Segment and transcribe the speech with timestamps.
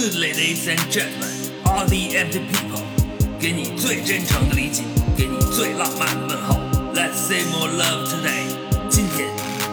[0.00, 1.28] good ladies and gentlemen,
[1.66, 2.80] all the empty people，
[3.38, 4.82] 给你最真诚的理解，
[5.14, 6.56] 给你最浪漫的问候。
[6.94, 8.48] Let's say more love today。
[8.88, 9.28] 今天，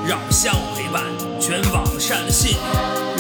[0.06, 1.02] 让我们相互陪伴，
[1.40, 2.62] 全网善的信念，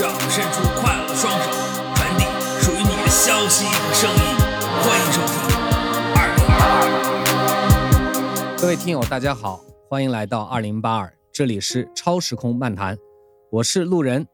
[0.01, 1.47] 让我们伸出快乐的双手，
[1.95, 2.25] 传递
[2.59, 4.19] 属于你的消息和声音。
[4.83, 5.33] 欢迎收听
[6.13, 6.59] 二零二
[8.51, 8.57] 二。
[8.59, 12.97] 各位听友，大家好，欢迎来到二零八二，这里是超时空漫谈，
[13.49, 14.27] 我是路人。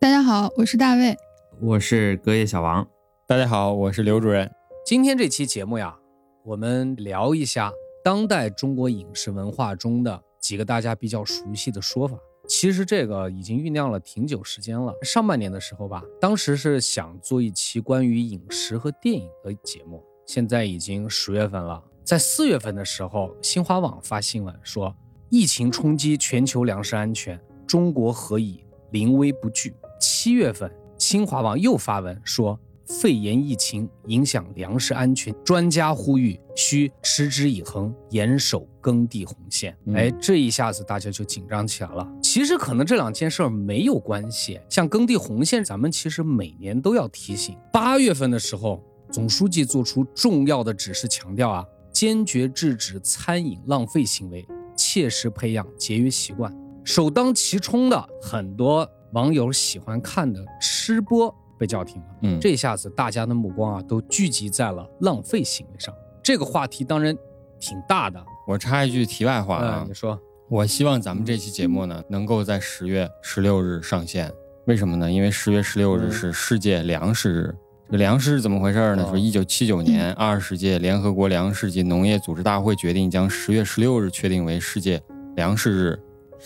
[0.00, 1.16] 大家好，我是大卫。
[1.62, 2.86] 我是隔夜小王，
[3.26, 4.50] 大家好，我是刘主任。
[4.84, 5.96] 今天这期节目呀，
[6.44, 7.72] 我们聊一下
[8.04, 12.18] 当代中国影视文化中的几个大家比较熟悉的说法。
[12.46, 14.92] 其实这个已经酝酿了挺久时间了。
[15.00, 20.04] 上半年的时候吧，当时是想做一期关于影视和电影的节目。
[20.26, 24.94] 现在已经十月份了，在四月份的时候，新华网发新闻说，
[25.30, 29.74] 疫情冲击全球粮食安全，中国何以临危不惧？
[29.98, 30.70] 七月份。
[30.98, 39.76] 新华网又发文说，肺炎疫情影响粮食安全，专家呼吁需持之以恒，严守耕地红线。
[39.94, 42.08] 哎，这一下子大家就紧张起来了。
[42.22, 47.56] 其实可能这两件事儿没有关系，像耕地红线，咱们其实每年都要提醒。
[47.72, 56.56] 八月份的时候，总书记做出重要的指示，强调啊，坚决制止餐饮浪费行为，切实培养节约习惯。
[56.84, 58.88] 首当其冲的很多。
[59.12, 65.94] 网友喜欢看的吃播被叫停了，嗯，这下子大家的目光啊都聚集在了浪费行为上。
[66.22, 67.16] 这个话题当然
[67.58, 68.22] 挺大的。
[68.46, 70.18] 我插一句题外话啊，你说，
[70.48, 74.30] 我希望咱们这期节目呢能够在十月十六日上线。
[74.66, 75.10] 为什么呢？
[75.10, 77.54] 因为十月十六日是世界粮食日。
[77.86, 79.06] 这个粮食是怎么回事呢？
[79.08, 85.00] 说一九七九年二十届联合国粮食及农业组织大会决定将十月十六日确定为世界
[85.36, 86.00] 粮食日。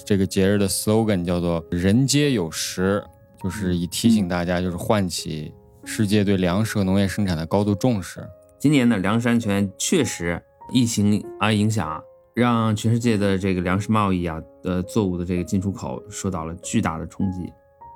[0.05, 3.03] 这个节日的 slogan 叫做“人皆有食”，
[3.43, 5.53] 就是以提醒大家，就是唤起
[5.85, 8.23] 世界对粮食和农业生产的高度重视。
[8.59, 10.41] 今年的粮食安全确实
[10.73, 12.03] 疫情啊影响，
[12.35, 17.51] 让全世界的这个粮食贸易啊的作物的这个进出口受到了巨大的冲击，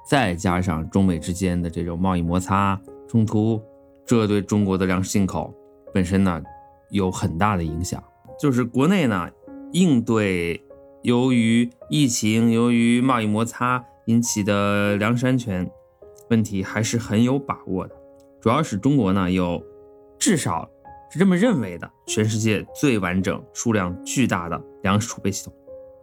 [0.09, 3.63] 再加上中美之间的这种贸易摩擦冲突，
[4.07, 5.53] 这对中国的粮食进口
[5.93, 6.43] 本身呢
[6.91, 8.03] 有很大的影响。
[8.41, 9.29] 就是国内呢
[9.73, 10.64] 应对。
[11.05, 15.71] 由于疫情，由于贸易摩擦引起的粮食安全
[16.31, 17.95] 问题还是很有把握的。
[18.41, 19.63] 主要是中国呢有
[20.19, 20.67] 至少
[21.11, 25.53] 是这么认为的，全世界最完整、数量巨大的粮食储备系统。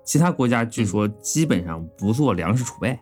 [0.05, 2.99] 其他国家据说基本上不做粮食储备，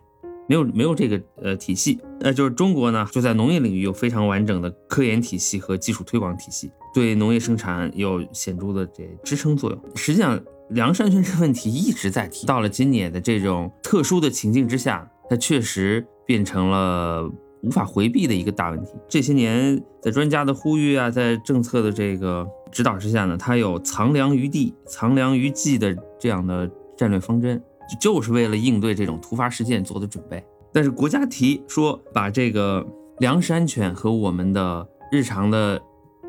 [0.48, 2.00] 没有没有这个呃体系。
[2.18, 9.78] 那就是中国呢就在农业领域有非常完整的科研体系和技术推广体系，对农业生产有显著的这支撑作用。
[9.94, 10.42] 实际上。
[10.70, 17.28] 粮食安全这个问题一直在提，到了今年的这种特殊的情境之下，它确实变成了
[17.62, 18.92] 无法回避的一个大问题。
[19.08, 27.60] 这些年，在专家的呼吁啊，在政策的这个指导之下呢，它有藏粮于地、藏粮于技的这样的战略方针，
[28.00, 30.44] 就是为了应对这种突发事件做的准备。
[30.72, 32.86] 但是国家提说把这个
[33.18, 35.82] 粮食安全和我们的日常的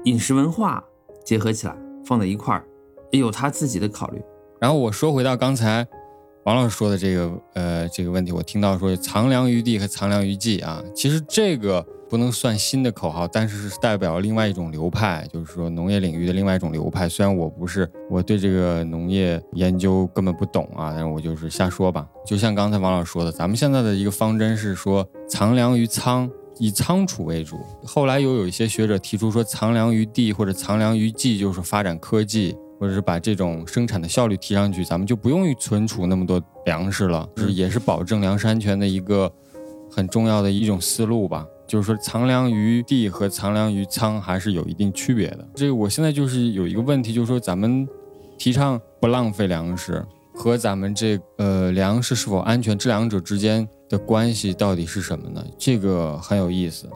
[0.06, 0.84] 饮食文化
[1.24, 2.66] 结合起来，放在一块儿，
[3.20, 4.22] 有他自己的考虑。
[4.60, 5.86] 然后我说回到刚才
[6.44, 17.08] 王老师说的这个呃这个问题，我听到说藏粮于地和藏粮于技啊，其实这个不能算新的口号，但是是代表另外一种流派，就是说农业领域的另外一种流派。
[17.08, 22.08] 虽然我不是我对这个农业研究根本不懂啊，但是我就是瞎说吧。
[22.26, 26.30] 就像刚才王老师说的，咱们现在的一个方针是说藏粮于仓，
[26.60, 27.60] 以仓储为主。
[27.86, 32.56] 后来又有一些学者提出说藏粮于地或者藏粮于技，就是发展科技。
[32.82, 39.32] 或者是把这种生产的效率提上去，咱们就不用于存储那么多粮食了，就是也是保证粮食安全的一个
[39.88, 41.46] 很重要的一种思路吧。
[41.68, 45.48] 就是说藏粮于地和藏粮于仓还是有一定区别的。
[45.54, 47.88] 这个我现在就是有一个问题，就是说咱们
[48.36, 50.04] 提倡不浪费粮食
[50.34, 55.46] 和咱们这呃粮食是否安全这两者之间的关系到底是什么呢？
[55.56, 56.90] 这个很有意思。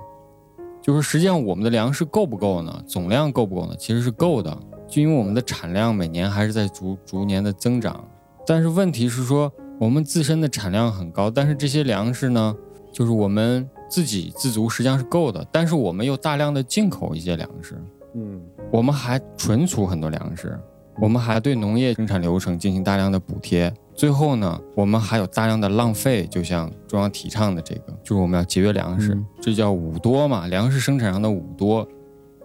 [0.81, 2.83] 就是实际上我们的粮食够不够呢？
[2.87, 3.75] 总量够不够呢？
[3.77, 4.57] 其实是够的。
[4.95, 8.01] 就因为我们的产量每年还是在逐逐年的增长，
[8.47, 12.55] 但是问题是说我们自身的产量很高，但是这些粮食呢，
[12.93, 17.75] 就是我们自给自足实际上是够的，但是我们又大量的进口一些粮食，
[18.13, 20.57] 嗯，我们还存储很多粮食，
[21.01, 31.85] 我们还对农业生产流程进行大量的补贴，最后呢，我们还有大量的浪费，就像中央提倡的这个，就是我们要节约粮食，这叫五多嘛，粮食生产上的五多。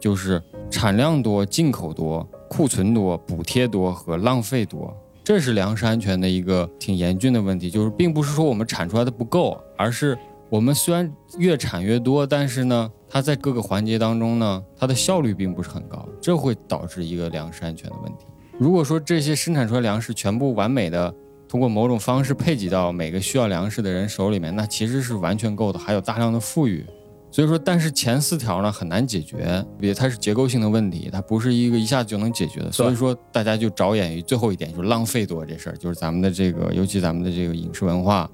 [0.00, 4.92] 就是产量多、进口多、库存多、补贴多和浪费多，
[5.22, 7.70] 这是粮食安全的一个挺严峻的问题。
[7.70, 10.18] 就是并不是说我们产出来的不够，而是
[10.48, 11.08] 我们虽然
[11.38, 18.26] 越产越多，但是呢，它在各个环节当中呢，它的效率并不是很高，这会导致一个粮食安全的问题。
[18.58, 21.14] 如果说这些生产出来粮食全部完美的
[21.48, 26.84] 通过某种方式配给到每个需要粮食的人手里面，那其实是完全够的，还有大量的富裕。
[27.32, 32.72] 所以说，但是前四条呢很难解决，也它是结构性的问题，它不是一个一下就能解决的。
[32.72, 38.28] 所以说，大家就着眼于最后一点，就是浪费多这事儿，就是咱们的这个，尤其咱们的这个饮食文化，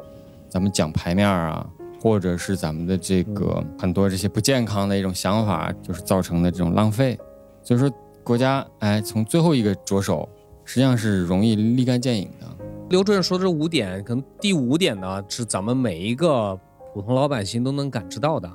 [0.49, 1.69] 咱们讲排面啊，
[2.01, 7.19] 或者是咱们的这个很多这些不健康的一种想法，就是造成的这种浪费。
[7.63, 7.91] 所以说，
[8.25, 10.27] 国家哎从最后一个着手，
[10.65, 12.47] 实际上是容易立竿见影的。
[12.89, 16.59] 刘主任说的这五点，可能第五点呢是咱们每一个
[16.95, 18.51] 普通老百姓都能感知到的。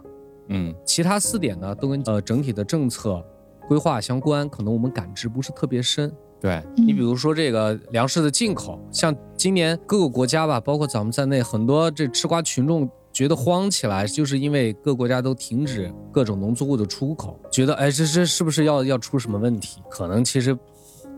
[0.52, 3.24] 嗯，其他四点呢，都跟呃整体的政策
[3.68, 6.12] 规划相关，可能我们感知不是特别深。
[6.40, 19.82] 对，你比如说这个粮食的进口，像今年各个国家吧，包括咱们在内，很多这吃瓜群众觉得慌起来，就是因为各国家都停止各种农作物的出口，觉得哎，这这是不是要要出什么问题？
[19.90, 20.58] 可能其实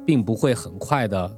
[0.06, 1.38] 并不会很快的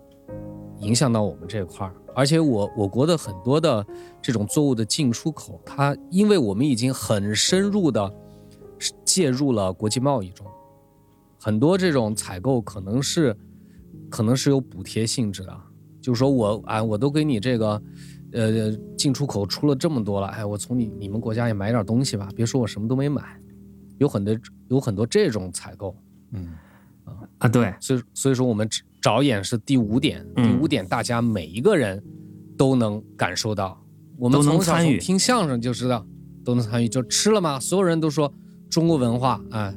[0.85, 1.93] 影响到我们这块儿。
[2.13, 3.85] 而且我我国的很多的
[4.21, 8.13] 这种作物的进出口，它因为我们已经很深入的
[9.03, 10.47] 介入了国际贸易中，
[11.37, 13.35] 很多这种采购可能是
[14.09, 15.57] 可能是有补贴性质的，
[16.01, 17.81] 就是说我哎我都给你这个
[18.31, 23.37] 呃进出口出了这么多了，哎我从你你们国家也买点东西吧，别说我什么都没买，
[23.97, 24.37] 有很多
[24.69, 25.93] 有很多这种采购，
[26.31, 26.53] 嗯。
[27.37, 28.67] 啊，对，所以所以说我们
[29.05, 30.43] 着眼是第五点，嗯。
[30.49, 32.03] 第五点大家每一个人
[32.57, 33.79] 都能感受到，
[34.17, 34.97] 我们从小参与。
[34.97, 36.03] 从听相声就知道，
[36.43, 37.59] 都能参与，就吃了吗？
[37.59, 38.33] 所有人都说
[38.67, 39.75] 中国文化，哎，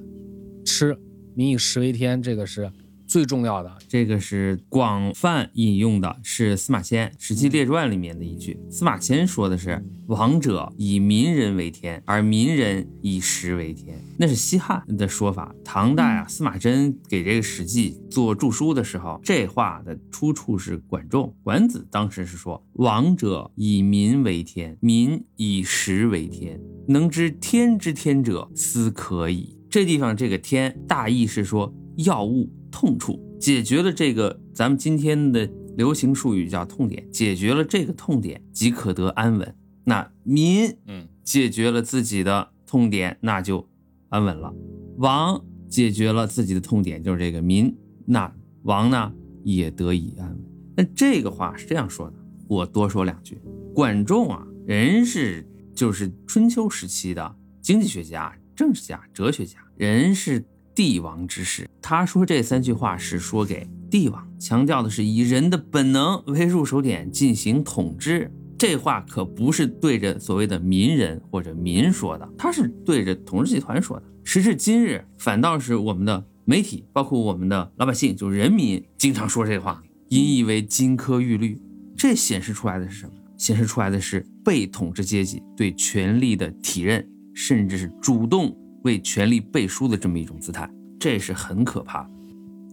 [0.65, 0.97] 吃。
[1.35, 2.73] 民以食为天，这个是
[3.09, 3.79] 最重要的。
[3.89, 8.61] 这个是广泛引用的，是司马迁《史记列传》里面的一句。
[8.71, 15.55] 司马迁说的是“王者以民人为天，而民人以食为天”，那是西汉的说法。
[15.65, 21.35] 唐代啊，司马真给这个《史记》做注疏的时候，这话的出处是管仲。
[21.43, 39.55] 管子当时是说：“王者以民为天，民以食为天，能知天之天者，斯可矣。”这地方这个天大意是说药物痛处，解决了这个咱们今天的流行术语叫痛点，解决了这个痛点即可得安稳。
[39.85, 43.67] 那民嗯解决了自己的痛点，那就
[44.09, 44.55] 安稳了。
[44.99, 47.75] 王解决了自己的痛点，就是这个民，
[48.07, 48.33] 那
[48.63, 49.13] 王呢
[49.45, 50.39] 也得以安稳。
[50.77, 52.17] 那这个话是这样说的，
[52.49, 53.41] 我多说两句。
[53.75, 60.45] 管仲啊，人是就是春秋时期的经济学家、政治家、哲学家，人是
[60.79, 61.69] 帝王之事。
[61.83, 68.33] 他说这三句话是说给帝王，强调的是以人的本能为入手点进行统治。
[68.57, 74.07] 这话可不是对着所谓的民人或者民说的，他是对着统治集团说的。
[74.23, 81.61] 时至今日，反倒是我们的媒体，包括我们的老百姓，就是人民，经常说这话，引以为金科玉律。
[81.97, 83.13] 这显示出来的是什么？
[83.37, 87.05] 显示出来的是被统治阶级对权力的体认，
[87.35, 92.11] 甚至是主动为权力背书的这么一种姿态，这是很可怕的，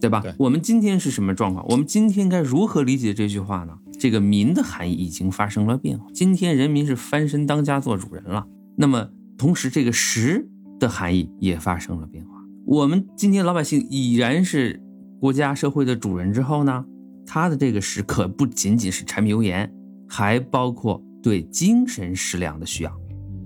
[0.00, 0.20] 对吧？
[0.20, 1.66] 对我们今天是什么状况？
[1.68, 3.76] 我们今天该如何理解这句话呢？
[3.98, 8.46] 这个“民”的含义已经发生了变化，今天人民是翻身当家做主人了。
[8.76, 9.08] 那么
[9.38, 10.46] 同时，这个“食”
[10.78, 12.30] 的含义也发生了变化。
[12.66, 14.82] 我们今天老百姓已然是
[15.18, 16.84] 国家社会的主人之后呢，
[17.26, 19.72] 他的这个食可不仅仅是柴米油盐，
[20.06, 22.92] 还包括对精神食粮的需要。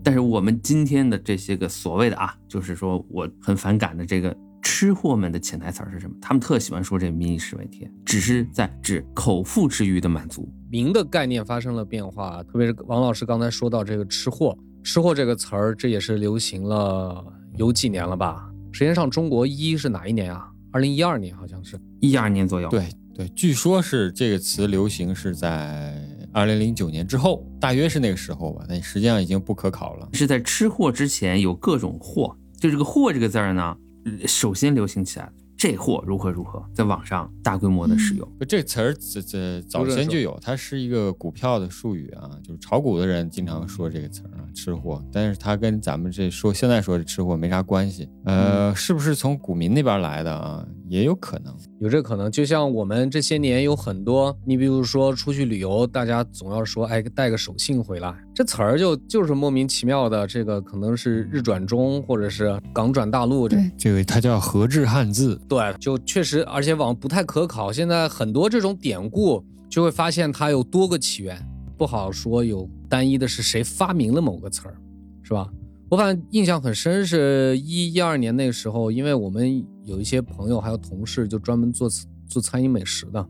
[0.03, 6.15] 但是我们今天的这些个所谓的啊，就是说我很反感的这个吃货们的潜台词儿是什么？
[6.21, 10.49] 他们特喜欢说这“民以食为天”，只是在指口腹之欲的满足。
[10.71, 17.25] 民的概念发生了变化，特别是王老师刚才说到这个“吃货”，“吃货”这个词儿，这也是流行了
[17.57, 18.51] 有几年了吧？
[18.73, 20.49] 时间上，中国一是哪一年啊？
[20.73, 21.79] 二零一二年好像是。
[22.01, 25.95] 一二年左右，对对，据说是这个词流行是在
[26.33, 30.09] 二零零九年之后，大约是那个时候吧，但实际上已经不可考了。
[30.13, 35.31] 是在吃货之前有各种货，就这个“货”这个字儿呢，呃首先流行起来。
[35.57, 38.27] 这货如何如何，在网上大规模的使用。
[38.49, 45.05] 这个词儿这这早先就有，它是一个股票的术语啊，就是炒股的人经常说这个词儿啊，吃货。
[45.13, 48.09] 但是它跟咱们这说现在说的吃货没啥关系。
[48.25, 50.67] 呃，是不是从股民那边来的啊？
[50.91, 51.55] 也有可能。
[51.79, 65.41] 有这可能，就像我们这些年有很多，你比如说出去旅游，大家总要说，哎，带个手信回来，这词儿就就是莫名其妙的，这个可能是日转中，或者是港转大陆，这，这个它叫合制汉字。
[65.49, 67.73] 对，就确实，而且网不太可考。
[67.73, 71.41] 现在很多这种典故，就会发现它有多个起源，
[71.79, 74.75] 不好说有单一的是谁发明了某个词儿，
[75.23, 75.49] 是吧？
[75.91, 81.91] 我反正印象很深，是一一二年那个时候，因为我们有一些朋友还有同事就专门做
[82.29, 83.29] 做餐饮美食的，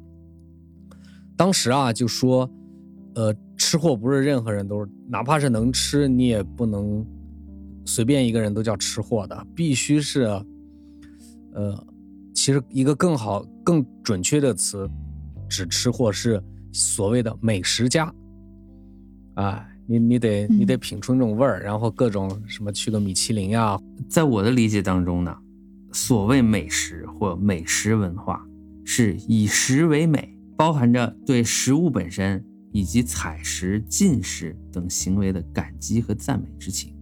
[1.39, 2.51] 当时啊就说，
[3.15, 7.03] 呃，吃货不是任何人都是，哪怕是能吃，你也不能
[7.87, 10.25] 随便一个人都叫吃货的，必须是，
[11.55, 11.87] 呃，
[12.35, 14.87] 其实一个更好、更准确的词，
[15.49, 16.39] 指吃货是
[16.75, 18.15] 所谓的美食家，
[19.37, 19.67] 哎。
[19.91, 23.77] 你你得你得品出那种味儿，然后各种什么去个米其林呀，
[24.09, 25.37] 在我的理解当中呢，
[25.91, 28.47] 所谓美食或美食文化，
[28.85, 36.95] 是以食为美，包含着对食物本身以及采食、进食等行为的感激和赞美之情。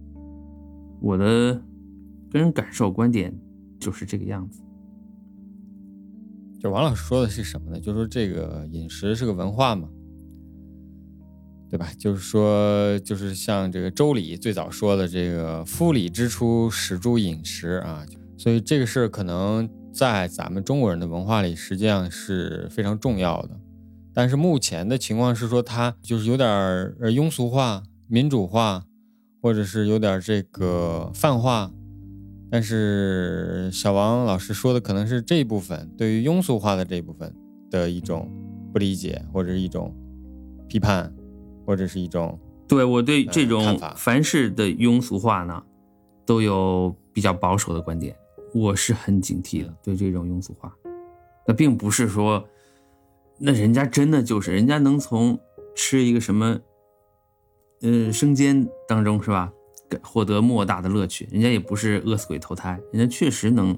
[0.99, 1.53] 我的
[2.31, 3.31] 个人感受观点
[3.79, 4.63] 就是这个样子。
[6.59, 7.79] 就王老师说的是什么呢？
[7.79, 9.87] 就说这个饮食是个文化嘛。
[11.69, 11.87] 对吧？
[11.99, 18.03] 就是说，就是像这个《周礼》最早说的这个“夫礼之初，始诸饮食”啊，
[18.37, 23.51] 所以这个事儿可能在咱们中国人的文化里，实际上是非常重要的。
[24.15, 28.83] 但是目前的情况是说，它就是有点儿庸俗化、民主化，
[29.39, 31.71] 或者是有点这个泛化。
[32.49, 37.31] 但是小王老师说的可能是这一部分对于庸俗化的这一部分
[37.69, 38.27] 的一种
[38.73, 39.95] 不理解，或者是一种
[40.67, 41.13] 批判。
[41.69, 45.63] 或者是一种对我对这种凡事的庸俗化呢，
[46.25, 48.15] 都有比较保守的观点，
[48.55, 49.71] 我是很警惕的。
[49.83, 50.75] 对这种庸俗化，
[51.45, 52.43] 那并不是说，
[53.37, 55.39] 那人家真的就是人家能从
[55.75, 56.59] 吃一个什么，
[57.81, 59.53] 呃，生煎当中是吧，
[60.01, 61.27] 获得莫大的乐趣。
[61.31, 63.77] 人家也不是饿死鬼投胎，人家确实能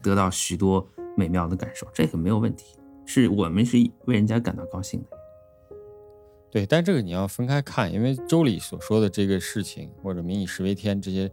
[0.00, 2.76] 得到许多美妙的感受，这个没有问题。
[3.04, 5.21] 是我们是为人家感到高兴的。
[6.52, 11.28] 对，但这个你要分开看，因为周礼所说的这个事情，或者“民以食为天”这些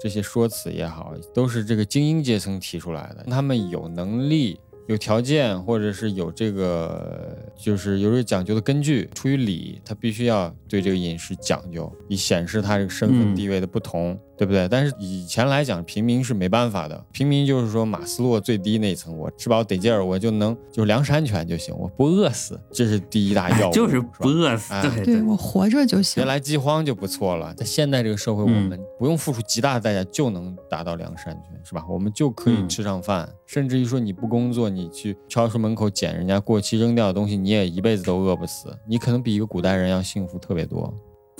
[0.00, 4.58] 这些说辞也好，都是这个精英阶层提出来的，他们有能力。
[4.88, 9.08] 有条件，或者是有这个，就是有这个讲究的根据。
[9.14, 14.66] 出于礼，他必须要对这个饮食讲究，以显示他这个身份地位的不同，对不对？
[14.68, 17.06] 但是以前来讲，平民是没办法的。
[17.12, 24.74] 平民就是说马斯洛最低那一层，我吃饱得劲儿，我就能就粮食安全就行，我不饿死，这是第一大要务，就是不饿死。
[24.82, 27.54] 对，对我活着就行，别来饥荒就不错了。
[27.54, 31.84] 在现在这个社会，我们不用付出极大的代价就能达到粮食安全，是吧？
[31.88, 34.68] 我们就可以吃上饭，甚至于说你不工作。
[34.68, 38.76] 你去超市门口捡人家过期扔掉的东西，你也一辈子都饿不死。
[38.88, 40.92] 你可能比一个古代人要幸福特别多。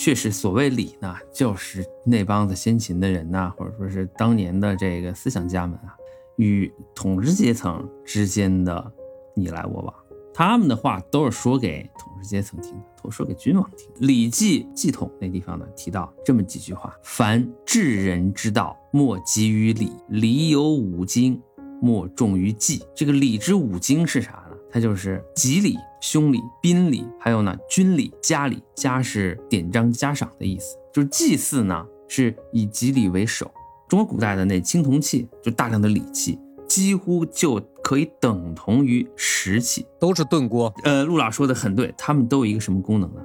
[0.04, 5.94] 确实，所谓礼呢，就是那帮子先秦的人呐，或者说是当年的这个思想家们啊，
[6.38, 8.92] 与统治阶层之间的
[9.36, 9.94] 你来我往。
[10.34, 13.88] 他们的话都是说给统治阶层听的，都说给君王听。
[14.04, 19.92] 《礼记·祭统》那地方呢，提到这么几句话：凡治人之道，莫急于礼。
[20.08, 21.40] 礼有五经。
[21.80, 24.41] 莫重于祭，这个礼之五经是啥？
[24.72, 28.62] 它就是吉礼、凶礼、宾礼，还有呢军礼、家礼。
[28.74, 33.48] 家是典章嘉赏的意思，就是祭祀呢是以吉礼为首。
[33.86, 40.72] 中国古代的那青铜器，就大量的礼器，几乎就可以等同于石器，都是炖锅。
[40.84, 43.20] 呃，陆老说的很对，他们都有一个什么功能呢？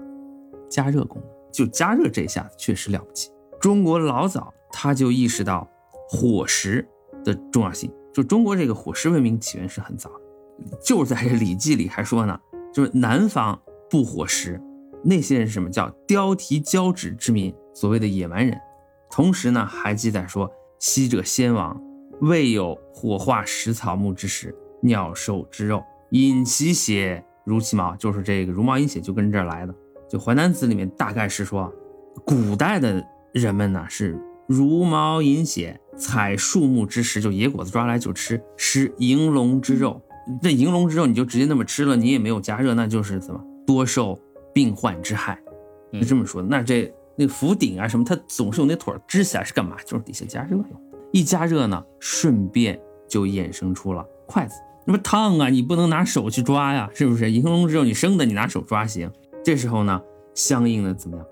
[0.70, 1.32] 加热功能。
[1.50, 3.32] 就加热这下子确实了不起。
[3.60, 5.68] 中国老早他就意识到
[6.10, 6.88] 火食
[7.24, 7.92] 的重要性。
[8.14, 10.22] 就中国这个火食文明起源是很早的，
[10.84, 12.40] 就是在这《礼记》里还说呢，
[12.74, 13.60] 就是南方
[13.90, 14.60] 不火食，
[15.04, 18.58] 那些人是什么叫貂蹄交趾之民，所谓的野蛮人。
[19.10, 20.50] 同时呢，还记载说，
[20.80, 21.80] 昔者先王
[22.22, 29.74] 未有火化食草木之时，鸟兽之肉，饮其血如其毛，就是这个茹毛饮血就跟这儿来的。
[30.10, 31.74] 就《淮南子》里面大概是说，
[32.26, 35.80] 古代的人们呢是茹毛饮血。
[35.98, 40.00] 采树木之时，就野果子抓来就吃，食银龙之肉。
[40.42, 44.20] 这银龙之肉你就直接那么吃了，你也没有加热，那就是怎么多受
[44.54, 45.40] 病患之害？
[45.94, 46.42] 就这么说。
[46.42, 49.78] 那这那釜鼎啊什么，它总是有那腿支起来是干嘛？
[49.86, 50.66] 就是底下加热用。
[51.12, 54.56] 一加热呢，顺便就衍生出了筷子。
[54.86, 57.32] 那么烫啊，你不能拿手去抓呀，是不是？
[57.32, 59.12] 银龙之肉你生的，你拿手抓行。
[59.44, 60.02] 这时候呢，
[60.36, 61.26] 相应的怎么样？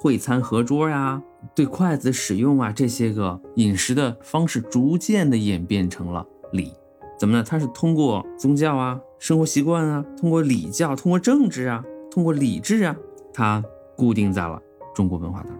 [0.00, 1.20] 会餐合桌呀。
[1.54, 6.72] 对筷子使用啊，这些个饮食的方式逐渐的演变成了礼，
[7.18, 7.44] 怎么呢？
[7.46, 12.96] 它是通过宗教啊、生活习惯啊，通过礼教、通过政治啊、通过礼制啊，
[13.34, 13.62] 它
[13.96, 14.60] 固定在了
[14.94, 15.58] 中国文化当中。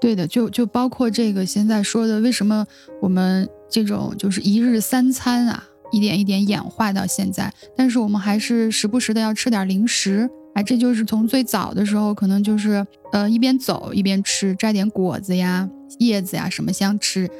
[0.00, 2.66] 对的，就就包括这个现在说的，为什么
[3.00, 10.28] 我们这种就是一日三餐啊，一点一点演化到现在，但是我们还是时不时的要吃点零食。
[10.54, 15.68] 哎，这就是从最早的时候，可能就是呃一边走一边吃，摘点果子呀，
[15.98, 17.30] 叶子呀、什么香吃。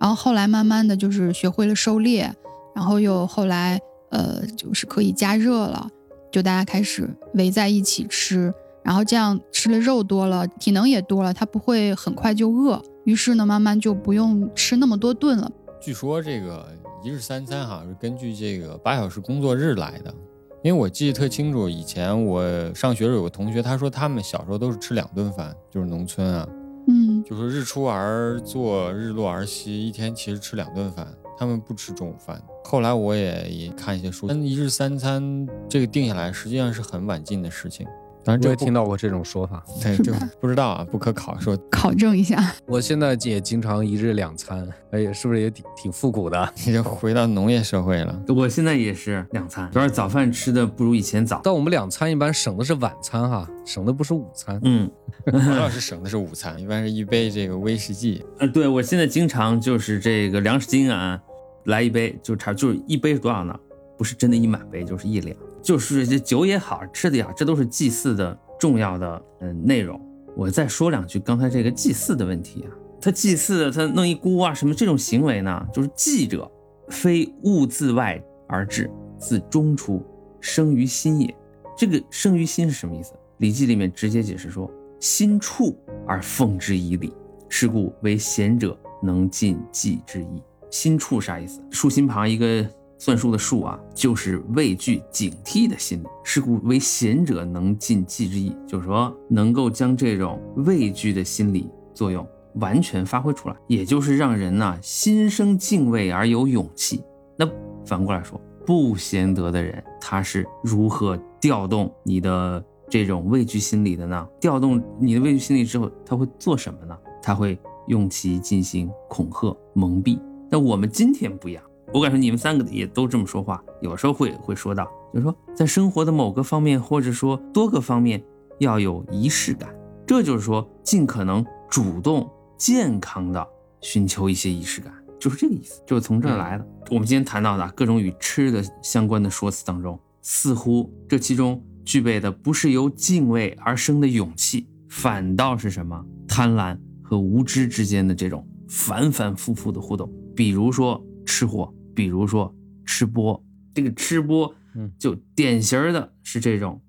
[0.00, 2.34] 然后后来慢慢的就是学会了狩猎，
[2.74, 5.88] 然后又后来呃就是可以加热了，
[6.30, 8.52] 就大家开始围在一起吃，
[8.82, 15.50] 然后这样吃了肉多了，体能也多了，它不会很快就饿，于是呢慢慢就不用吃那么多顿了。
[15.80, 16.66] 据说这个
[17.04, 20.14] 一日三餐好像是根据这个八小时工作日来的，
[20.62, 26.48] 因为我记得特清楚，以前我上学时候有个同学，他说他们小时候都是吃两顿饭，就是农村啊，
[26.86, 31.08] 嗯，就是日出而作，日落而息，一天其实吃两顿饭，
[31.42, 32.40] 他们不吃中午饭。
[32.62, 37.84] 后来我也也看一些书，但一日三餐这个定下来，实际上是很晚近的事情。
[38.24, 39.64] 当然我也这不听到过这种说法。
[39.82, 41.36] 对，这不知道啊，不可考。
[41.40, 42.54] 说 考证一下。
[42.68, 46.52] 我现在也经常一日两餐，哎呀，是不是也挺挺复古的？
[46.64, 48.22] 你就回到农业社会了。
[48.28, 51.40] 我现在也是两餐，主要是早饭吃的不如以前早。
[51.42, 54.60] 但我们两餐一般省的是晚餐哈，省的不是午餐。
[54.62, 54.88] 嗯，
[55.26, 58.24] 主要是省的是午餐，一般是一杯这个威士忌。
[58.38, 61.20] 呃，对我现在经常就是这个粮食精啊，
[61.64, 63.58] 来一杯就差就是一杯是多少呢？
[63.96, 70.00] 不是真的一满杯，就是一两，就是这酒也好，吃的也好，这都是祭祀的重要的嗯内容。
[70.34, 76.50] 我再说两句刚才这个祭祀的问题啊，他祭祀他弄一锅啊什么这种行为呢，就是祭者
[76.88, 80.04] 非物自外而至，自中出，
[80.40, 81.34] 生于心也。
[81.76, 83.12] 这个生于心是什么意思？
[83.38, 87.12] 《礼记》里面直接解释说，心处而奉之以礼，
[87.48, 90.42] 是故为贤者能尽祭之意。
[90.72, 91.62] 心处啥意思？
[91.70, 92.66] 竖心旁一个
[92.98, 96.06] 算术的数啊，就是畏惧、警惕的心理。
[96.24, 107.02] 是故为贤者能尽祭之意，就是说能够将这种畏惧的心理作用完全发挥出来，也就是让人呐、心生敬畏而有勇气。
[107.36, 107.46] 那
[107.84, 114.26] 反过来说，不贤德的人，他是如何调动你的这种畏惧心理的呢？
[114.40, 116.96] 调动你的畏惧心理之后，他会做什么呢？
[117.20, 120.18] 他会用其进行恐吓、蒙蔽。
[120.52, 128.22] 但我们今天不一样，我感觉你们三个也都这么说话，有时候会会说到，就是说在生活的某个方面，或者说多个方面
[128.58, 129.74] 要有仪式感，
[130.06, 133.48] 这就是说尽可能主动、健康的
[133.80, 136.66] 寻求一些仪式感，就是这个意思，就是从这儿来的。
[136.90, 150.12] 我们今天谈到的各种与吃的相关的说辞当中，似乎这其中具备的不是由敬畏而生的勇气，反倒是什么贪婪和无知之间的这种反反复复的互动。
[150.34, 153.42] 比如说吃货，比如说吃播，
[153.74, 156.80] 这个吃播，嗯，就典型的是这种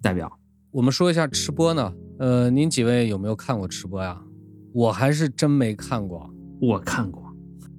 [0.00, 0.30] 代表。
[0.70, 4.20] 我们说一下吃播呢，呃，您几位有没有看过吃播呀？
[4.72, 6.30] 我还是真没看过。
[6.60, 7.22] 我看过，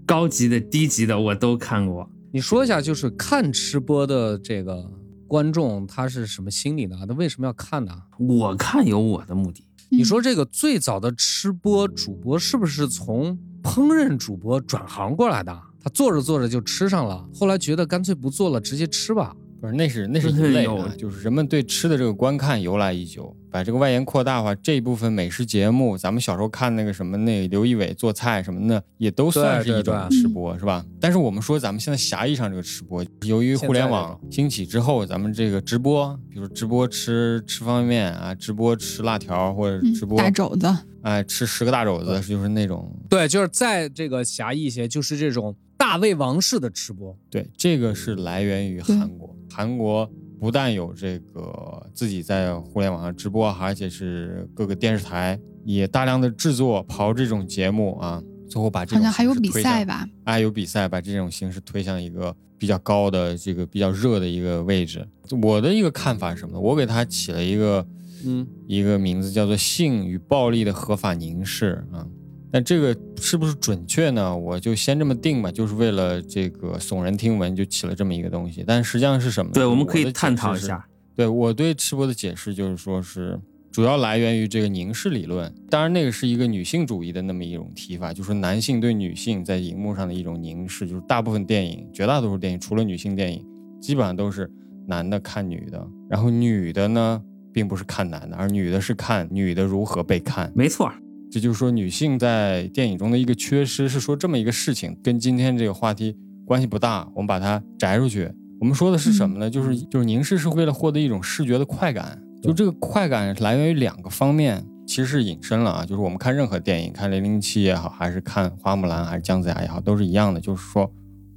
[0.05, 2.07] 高级的、低级的我都看过。
[2.31, 4.91] 你说一下，就是看吃播的这个
[5.27, 6.97] 观众他是什么心理呢？
[7.07, 7.95] 他为什么要看呢？
[8.19, 15.57] 我看有我的目的，你说这个最早的吃播主播是不是从烹饪主播转行过来的？
[15.81, 19.35] 他做着做着就吃上了，后来觉得干脆不做了，直接吃吧。
[19.63, 30.85] 不是，那是那是一类的，就是人们对吃的这个观看由来已久，把这个外延扩大化，这一部分美食节目，咱们小时候看那个什么那刘仪伟做菜什么的，也都算是一种对吃播，是吧？
[30.99, 40.67] 但是我们说咱们现在狭义上这个吃播，由于互联网兴起之后，咱们这个直播，比如直播吃吃方便面啊，直播吃辣条，或者嗯直播大肘子，
[41.03, 47.17] 哎吃十个大肘子，就是那种对，就是在这个狭义一些，就是这种大胃王式的吃播。
[47.29, 49.32] 对，这个是来源于韩国。
[49.55, 59.85] 韩国不但有这个自己在互联网上直播，而且是各个电视台也大量的制作跑这种节目啊，最后把这种好像还有比形式推向赛？
[59.85, 60.07] 吧？
[60.23, 65.07] 哎，有比赛，把这种形式推向一个比较高的、这个比较热的一个位置。
[65.43, 66.59] 我的一个看法是什么呢？
[66.59, 67.85] 我给它起了一个
[68.25, 72.07] 嗯，一个名字叫做“性与暴力的合法凝视”啊。
[72.53, 74.37] 但这个是不是准确呢？
[74.37, 78.63] 我就先这么定吧，就是为了这个耸人听闻，就起了这么一个东西。
[78.65, 79.55] 但实际上是什么呢？
[79.55, 80.85] 对，我们可以探讨一下。
[81.15, 83.39] 对我对吃播的解释就是说是
[83.71, 93.43] 主要来源于这个凝视理论，当然那个是一个女性主义的那么一种提法，就是男性对女性在荧幕上的一种凝视，就是大部分电影，绝大多数电影除了女性电影，
[93.81, 94.47] 基本上都是
[94.87, 97.19] 男的看女的，然后女的呢
[97.51, 100.51] 并不是看男的，而女的是看女的如何被看。
[100.55, 100.95] 没错儿，
[101.33, 106.15] 这就是说，女性在电影中的一个缺失，是说这么一个事情，跟今天这个话题
[106.45, 108.31] 关系不大，我们把它摘出去。
[108.59, 109.49] 我们说的是什么呢？
[109.49, 115.83] 就是就是凝视是为了获得一种视觉的快感，就这个快感来源于两个方面，其实是引申了啊。
[115.83, 120.39] 就是我们看任何电影，看《零零七》也好，还是看《花木兰》还是《姜子牙》也好，都是一样的。
[120.39, 120.87] 就是说，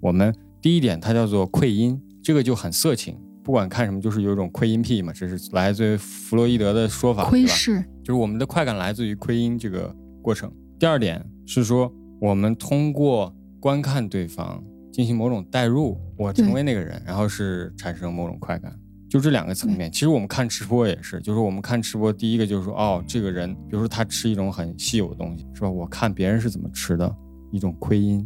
[0.02, 0.30] 我们
[0.60, 7.24] 第一点它叫做窥阴，这个就很色情，不管看什么，就是有一种窥阴癖嘛，这是来自于弗洛伊德的说法？
[7.30, 9.92] 窥视，就是我们的快感来自于窥音这个
[10.22, 10.48] 过程。
[10.78, 18.72] 第二点是说，我们通过观看对方进行某种代入，我成为那个人，然后是产生某种快感。
[19.08, 25.68] 就这两个层面，其实我们看吃播也是，就是我们看吃播，第一个就是说，哦，这个人，比如说他吃一种很稀有的东西，是吧？
[25.68, 27.12] 我看别人是怎么吃的，
[27.50, 28.24] 一种窥音。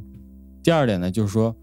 [0.62, 1.56] 第二点呢，就是说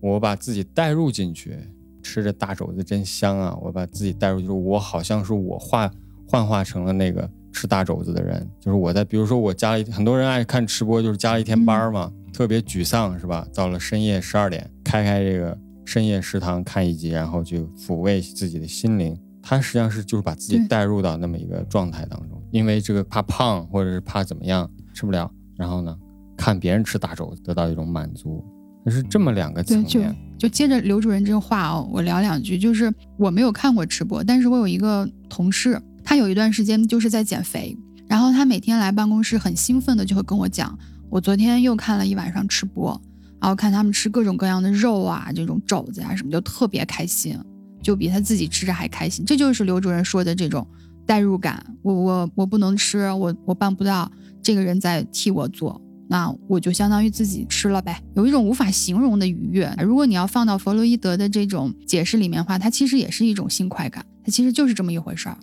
[0.00, 1.54] 我把自己带入进去，
[2.02, 3.54] 吃着大肘子真香啊！
[3.60, 5.90] 我把自己带入，就是我好像是我化
[6.26, 13.46] 幻化成了那个吃大肘子的人，就是我在，比如说我加了一很多人爱看吃播，就是加了一天班嘛，特别沮丧，是吧？
[13.54, 15.56] 到了深夜十二点，开开这个。
[15.84, 19.18] 深夜食堂看一集，然后去抚慰自己的心灵。
[19.40, 25.96] 他实际上是就是把自己带入到那么一个状态当中，因为这个怕胖或者是怕怎么样吃不了，然后呢
[26.36, 28.44] 看别人吃大肘子得到一种满足，
[28.84, 30.14] 那是这么两个层面。
[30.36, 32.58] 就就接着刘主任这个话哦，我聊两句。
[32.58, 40.76] 就是我没有看过吃播，但是我有一个同事，他有一段时间就是在减肥，然后他每天来办公室很兴奋的就会跟我讲，
[41.10, 42.98] 我昨天又看了一晚上吃播。
[43.38, 47.38] 然后看他们吃各种各样的肉啊，这种肘子啊什么，就特别开心，
[47.82, 49.22] 就比他自己吃着还开心。
[49.22, 50.66] 这就是刘主任说的这种
[51.04, 51.62] 代入感。
[51.82, 54.10] 我我我不能吃，我我办不到，
[54.42, 59.70] 这个人在替我做，那我就相当于自己吃了呗，有一种无法形容的愉悦。
[59.82, 65.36] 如果你要放到弗洛伊德的这种解释里面的话，它其实也是一种性快感，它其实就是这么一回事儿。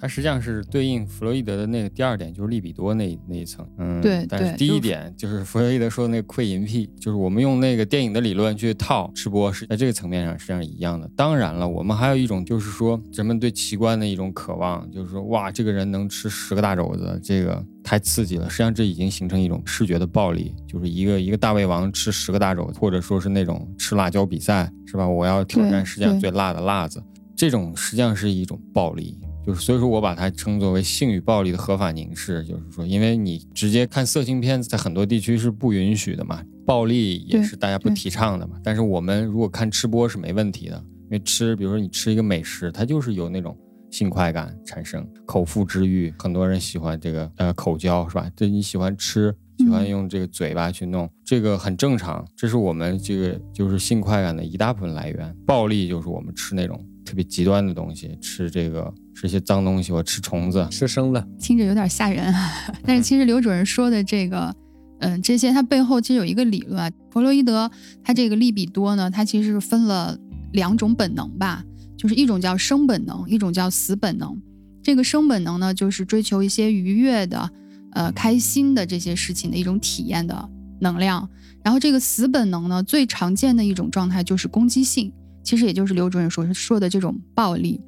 [0.00, 3.66] 它实际上是对应弗洛伊德的那个第二点，就是利比多那那一层。
[3.78, 4.24] 嗯，对。
[4.28, 11.08] 但是第一点就是弗洛伊德说的那个窥淫癖，就是我们用那个电影的理论去套吃播，是在这个层面上实际上一样的。
[11.14, 18.48] 当然了，我们还有一种就是说人们对奇观的一种渴望，就是说哇，这个人能吃十个大肘子，这个太刺激了。
[18.48, 25.06] 实际上这已经形成一种视觉的暴力，就是一个一个大胃王吃十个大肘子，或者说是那种吃辣椒比赛，是吧？
[25.06, 27.02] 我要挑战世界上最辣的辣子，
[27.36, 29.18] 这种实际上是一种暴力。
[29.46, 38.56] 就是所以说我把它称作为性与暴力的合法凝视，就是说，因为你直接看色情片，在很多地区是不允许的嘛，暴力也是大家不提倡的嘛。
[38.62, 43.56] 但是我们如果看吃播是没问题的，因为吃，比如说你吃一个美食，它就是有那种
[43.90, 48.30] 性快感产生，口腹之欲，很多人喜欢这个呃口交是吧？
[48.36, 55.34] 对你喜欢吃，喜欢用这个嘴巴去弄，这个很正常，这是我们这个就是性快感的一大部分来源。
[55.46, 58.92] 暴力就是我们吃那种特别极端的东西，吃这个。
[59.20, 62.34] 吃些脏东西，我吃虫子，吃生的，听着有点吓人。
[62.86, 64.54] 但是其实刘主任说的这个，
[65.00, 66.90] 嗯，这些它背后其实有一个理论。
[67.10, 67.70] 弗洛伊德
[68.02, 70.16] 他这个利比多呢，它其实是分了
[70.52, 71.62] 两种本能吧，
[71.98, 74.40] 就是一种叫生本能，一种叫死本能。
[74.82, 77.50] 这个生本能呢，就是追求一些愉悦的、
[77.92, 80.48] 呃开心的这些事情的一种体验的
[80.80, 81.28] 能量。
[81.62, 85.12] 然后这个死本能呢，最常见的一种状态就是攻击性，
[85.44, 87.78] 其实也就是刘主任说说的这种暴力。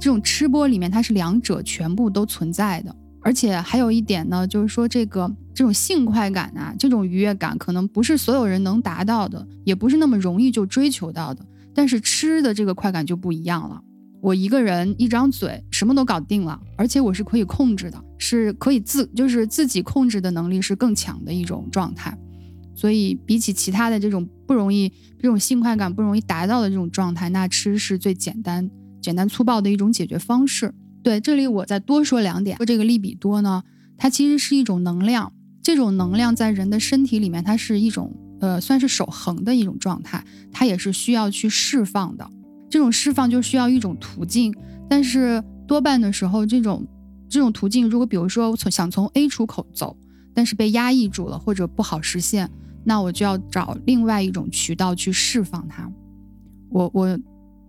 [0.00, 11.44] 这种吃播里面，它是两者全部都存在的，而且还有一点呢，就是说这个这种性快感啊，这种愉悦感，可能不是所有人能达到的，也不是那么容易就追求到的。
[11.74, 13.78] 但是吃的这个快感就不一样了，
[14.22, 22.16] 我一个人一张嘴什么都搞定了，而且我是可以控制的，是可以自就是自己控制的能力是更强的一种状态。
[22.74, 28.70] 所以比起其他的这种不容易这种性快感不容易达到的这种状态，那吃是最简单。
[29.00, 30.74] 简单粗暴的一种解决方式。
[31.02, 32.56] 对，这里我再多说两点。
[32.58, 33.62] 说这个利比多呢，
[33.96, 35.32] 它其实是一种能量，
[35.62, 42.30] 这种能量在人的身体里面，它是一种呃，算是守恒的一种状态，它也是需要去释放的。
[42.68, 44.54] 这种释放就需要一种途径，
[44.90, 46.86] 但是多半的时候，这种
[47.28, 49.96] 这种途径，如果比如说从想从 A 出口走，
[50.34, 52.50] 但是被压抑住了或者不好实现，
[52.84, 55.90] 那我就要找另外一种渠道去释放它。
[56.68, 57.18] 我我。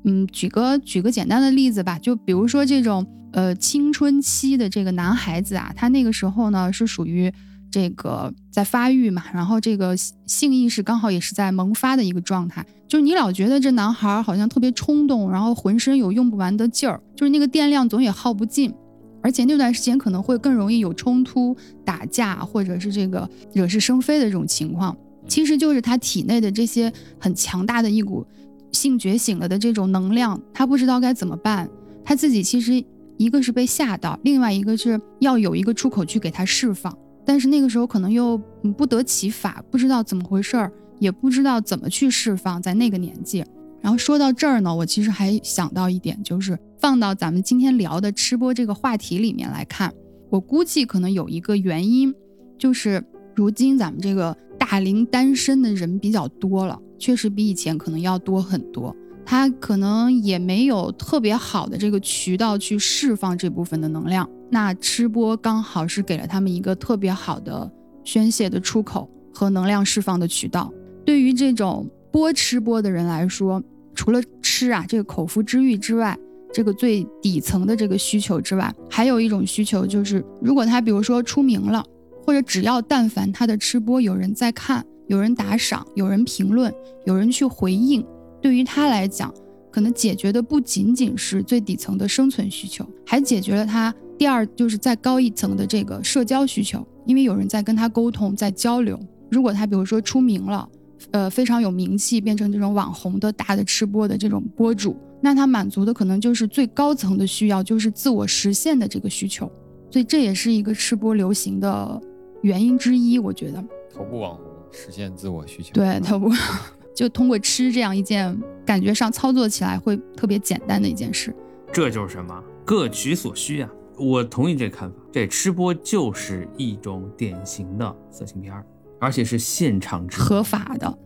[0.03, 7.31] 嗯，举个举个简单的例子吧，就比如说这种呃青春期的这个男孩子啊，他那个时候呢是属于
[7.69, 18.73] 这个在发育嘛，然后这个性意识刚好也是在萌发的一个状态，就是你老觉得这男孩好像特别冲动，然后浑身有用不完的劲儿，就是那个电量总也耗不尽，
[19.21, 28.25] 而且那段时间可能会更容易有冲突、打架或者是这个惹是生非的这种情况，其实就是他体内的这些很强大的一股。
[28.71, 31.69] 性觉醒了的这种能量，他不知道该怎么办。
[32.03, 32.83] 他自己其实
[33.17, 36.95] 一个是被吓到，另外一个是要有一个出口去给他释放。
[37.23, 38.35] 但是那个时候可能又
[38.75, 42.59] 不得其法，不知道怎么回事儿，也不知道怎么去释放。
[42.61, 43.45] 在那个年纪，
[43.79, 49.93] 然后说到这儿呢，我其实还想到一点，就是放到咱们今天聊的吃播这个话题里面来看，
[50.31, 52.13] 我估计可能有一个原因，
[52.57, 53.03] 就是
[53.35, 54.35] 如今咱们这个
[54.71, 56.79] 大龄单身的人比较多了。
[56.97, 64.25] 确实比以前可能要多很多，他可能也没有特别好的这个渠道去释放这部分的能量。
[64.49, 67.69] 那吃播刚好是给了他们一个特别好的
[68.05, 70.71] 宣泄的出口和能量释放的渠道。
[71.05, 73.61] 对于这种播吃播的人来说，
[73.93, 76.17] 除了吃啊这个口腹之欲之外，
[76.53, 81.83] 这个最底层的这个需求之外，还有一种需求就是，如果他比如说出名了，
[82.25, 86.73] 或者只要但凡他的吃播有人在看，有人打赏，有人评论，
[87.05, 88.05] 有人去回应，
[88.41, 89.33] 对于他来讲，
[89.71, 98.99] 可能解决的不仅仅是最底层的生存需求，还解决了他第二就是再高一层的这个社交需求，因为有人在跟他沟通，在交流。
[99.29, 100.67] 如果他比如说出名了，
[101.11, 104.95] 呃，非常有名气，变成这种网红的大的吃播的这种播主。
[105.21, 109.49] 那他满足的可能就是最高层的需要，就是自我实现的这个需求，
[109.89, 112.01] 所以这也是一个吃播流行的
[112.41, 113.17] 原因之一。
[113.19, 116.29] 我觉得头部网红实现自我需求，对头部
[116.95, 121.35] 就通过吃这样一件感觉上操作起来会特别简单的一件事，
[121.71, 123.69] 这就是什么各取所需啊！
[123.97, 128.65] 我同意这看法，这吃播就是一种典型的色情片儿，
[128.99, 130.97] 而且是现场直合法的。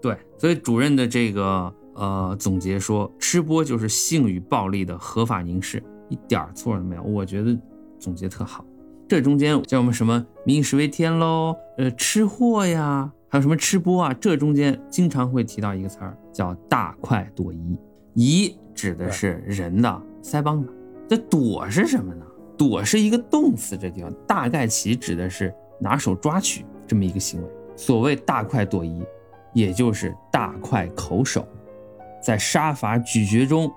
[0.00, 1.74] 对，所以主任的这个。
[1.96, 7.02] 呃，总结说，吃播就是性与暴力的合法凝视，一点错都没有。
[7.04, 7.56] 我觉得
[8.00, 8.64] 总结特好。
[9.06, 14.14] 这中间叫我们什么“民以食为天”喽，呃，吃货呀，还有什么吃播啊？
[14.20, 17.78] 这中间经常会提到一个词儿，叫“大快朵颐”。
[18.14, 20.72] 颐指的是人的腮帮子，
[21.08, 22.24] 这朵是什么呢？
[22.56, 27.48] 朵是一个动词，这地方大概其指的是拿手抓取这么一个行为。
[27.76, 29.04] 所谓“大快朵颐”，
[29.52, 31.46] 也就是大快口手。
[32.22, 33.70] 在杀伐咀嚼中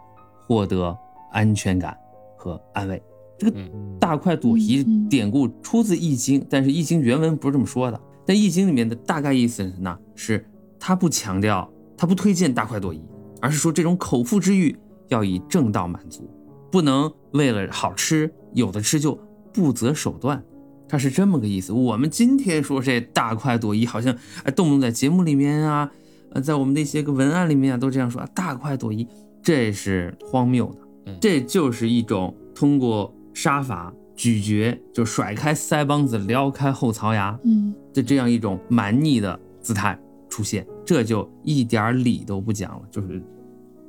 [0.48, 0.98] 获得
[1.32, 1.98] 安全感
[2.38, 3.02] 和安慰。
[3.38, 3.58] 这个
[4.00, 8.00] 大快朵颐典故出自《易经》，但是《易经》原文不是这么说的。
[8.26, 10.46] 但《易经》里面的大概意思是呢，是
[10.80, 13.02] 他不强调，他不推荐大快朵颐，
[13.42, 14.76] 而是说这种口腹之欲
[15.08, 16.30] 要以正道满足，
[16.72, 19.18] 不能为了好吃有的吃就
[19.54, 20.44] 不择手段。
[20.90, 21.74] 他是这么个意思。
[21.74, 25.92] 我们今天说这大快朵颐，好像哎动不动在节目里面啊。
[26.32, 29.08] 呃，在我们那些个文案里面啊，都这样说啊，大快朵颐，
[29.42, 30.70] 这是荒谬
[31.06, 39.96] 的，这就是一种通过杀伐、咀嚼，就甩开腮帮子、撩开后槽牙，嗯，的这样一种蛮逆的姿态
[40.28, 43.22] 出现，这就一点理都不讲了，就是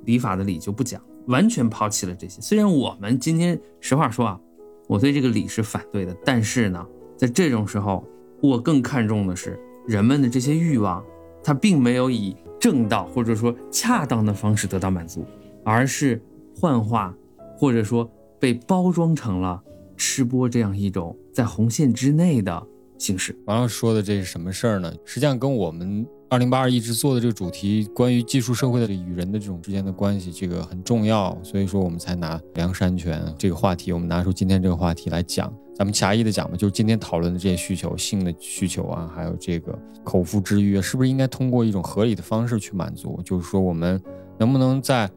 [0.04, 2.42] 礼法的礼就不讲，完全抛弃了这些。
[2.42, 4.38] 虽然我们今天实话说啊，
[4.86, 8.06] 我对这个礼是反对的，但是呢，在这种时候，
[8.42, 11.02] 我更看重的是人们的这些欲望。
[11.42, 15.24] 他并没有以正道或者说恰当的方式得到满足，
[15.64, 16.22] 而是
[16.54, 17.14] 幻化，
[17.56, 19.62] 或者说被包装成了
[19.96, 22.66] 吃播这样一种在红线之内的
[22.98, 23.36] 形式。
[23.46, 24.92] 王老师说的这是什么事儿呢？
[25.04, 35.52] 实际上跟我们二零八二一直做的这个主题，关于技术社会的与人的这种之间的关系，这个很重要，所以说我们才拿梁山泉这个话题，我们拿出今天这个话题来讲。
[35.74, 43.20] 咱们狭义的讲吧，就是今天讨论的这些需求，性的需求啊，还有这个口腹之欲，是不是应该通过一种合理的方式去满足？
[43.24, 44.02] 就是说，我们
[44.38, 45.08] 能不能在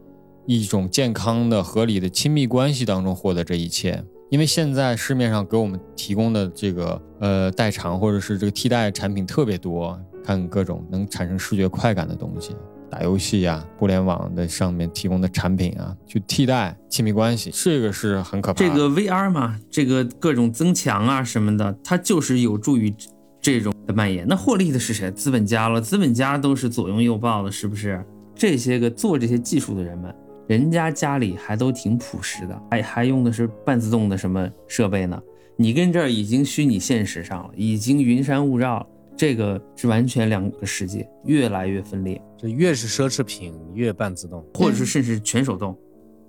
[0.59, 4.03] 一种健康的、合理的亲密关系当中获得这一切？
[4.29, 12.55] 因为现在市面上给我们提供的这个呃代偿或者是这个替代产品特别多，看各种能产生视觉快感的东西。
[12.89, 18.69] 打游戏呀，互联网的上面提供的产品啊，去替代亲密关系，这个是很可怕的。
[18.69, 22.93] 这个 VR 嘛，这个各种增强啊什么的，它就是有助于
[23.39, 24.25] 这种的蔓延。
[24.27, 25.09] 那获利的是谁？
[25.11, 25.79] 资本家了。
[25.79, 28.03] 资本家都是左拥右抱的，是不是？
[28.33, 30.13] 这些个做这些技术的人们，
[30.51, 35.17] 人家家里还都挺朴实的，还还用的是半自动的什么设备呢？
[35.55, 38.87] 你跟这儿已经虚拟现实上了，已经云山雾罩了。
[39.15, 42.21] 这个是完全两个世界，越来越分裂。
[42.37, 45.73] 这越是奢侈品，越半自动，或者是甚至全手动，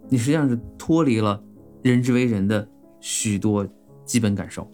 [0.08, 1.42] 你实际上是脱离了
[1.82, 2.64] 人之为人的
[3.00, 3.66] 许多
[4.04, 4.70] 基本感受。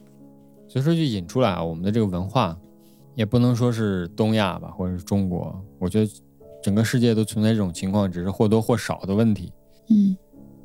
[0.68, 2.54] 所以说，就引出来啊，我们的这个文化，
[3.14, 6.12] 也不能说是东亚吧，或者是中国，我觉得
[6.62, 9.52] 整个世界都存在这种情况，只是或多或少的问题。
[9.90, 10.16] 嗯，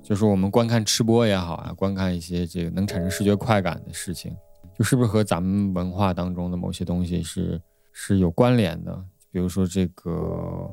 [0.02, 4.36] 就是我们观看吃播也好啊，观看一些这个能产生视觉快感的事情。
[4.78, 9.04] 就是不是和咱们文化当中的某些东西是是有关联的？
[9.32, 10.68] 比如说这个，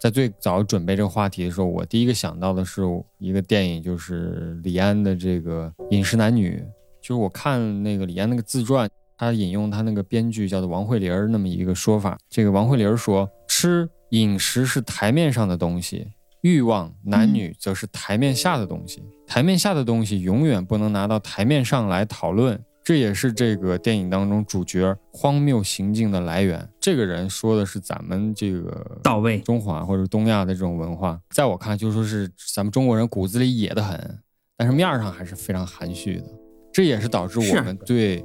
[0.00, 2.82] 在最早准备这个话题的时候，我第一个想到的是
[3.18, 6.56] 一个电影，就是李安的这个《饮食男女》。
[7.00, 12.18] 就是我看那个李安那个自传，他引用他那个编剧叫做王慧玲儿那么一个说法。
[12.28, 16.08] 这个王慧玲儿说：“吃饮食是台面上的东西，
[16.42, 19.02] 欲望男女则是台面下的东西。
[19.26, 26.68] 台面下的东西永远不能拿到台面上来讨论。”这也是这个电影当中主角荒谬行径的来源。
[26.78, 34.18] 这个人说的是咱们这个到位中华或者东亚的这种文化，在我看就说是咱们中国人骨子里野得很，
[34.58, 36.24] 但是面上还是非常含蓄的。
[36.70, 38.22] 这也是导致我们对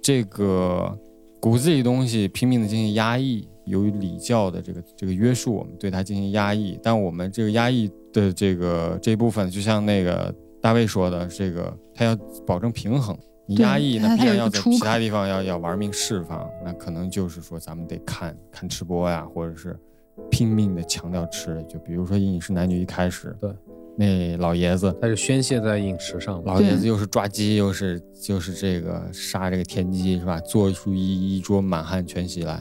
[0.00, 0.96] 这个
[1.40, 6.78] 骨子里东西拼命的进行压抑，由于礼教的这个这个约束，我们对它进行压抑。
[6.82, 13.16] 但我们这个压抑的这个这一部分，就像那个大卫说的，这个他要保证平衡。
[13.48, 19.78] 你压抑，那必然要在其他地方要要玩命释放，那可能就是说咱们得看看吃播呀，或者是
[20.28, 21.64] 拼命的强调吃。
[21.68, 23.50] 就比如说《饮食男女》一开始，对，
[23.96, 26.42] 那老爷子他是宣泄在饮食上。
[26.44, 30.40] 老爷子又是抓鸡，又是就是这个杀这个天鸡，是吧？
[30.40, 32.60] 做出一一桌满汉全席来，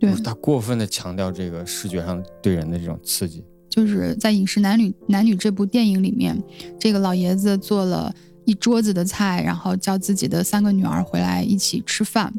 [0.00, 3.44] 对他过分的强调这个视觉上对人的这种刺激。
[3.68, 6.36] 就是在《饮食男女男女》这部电影里面，
[6.78, 8.12] 这个老爷子做了
[8.44, 12.32] 一桌子的菜，然后叫自己的三个女儿回来一起吃饭。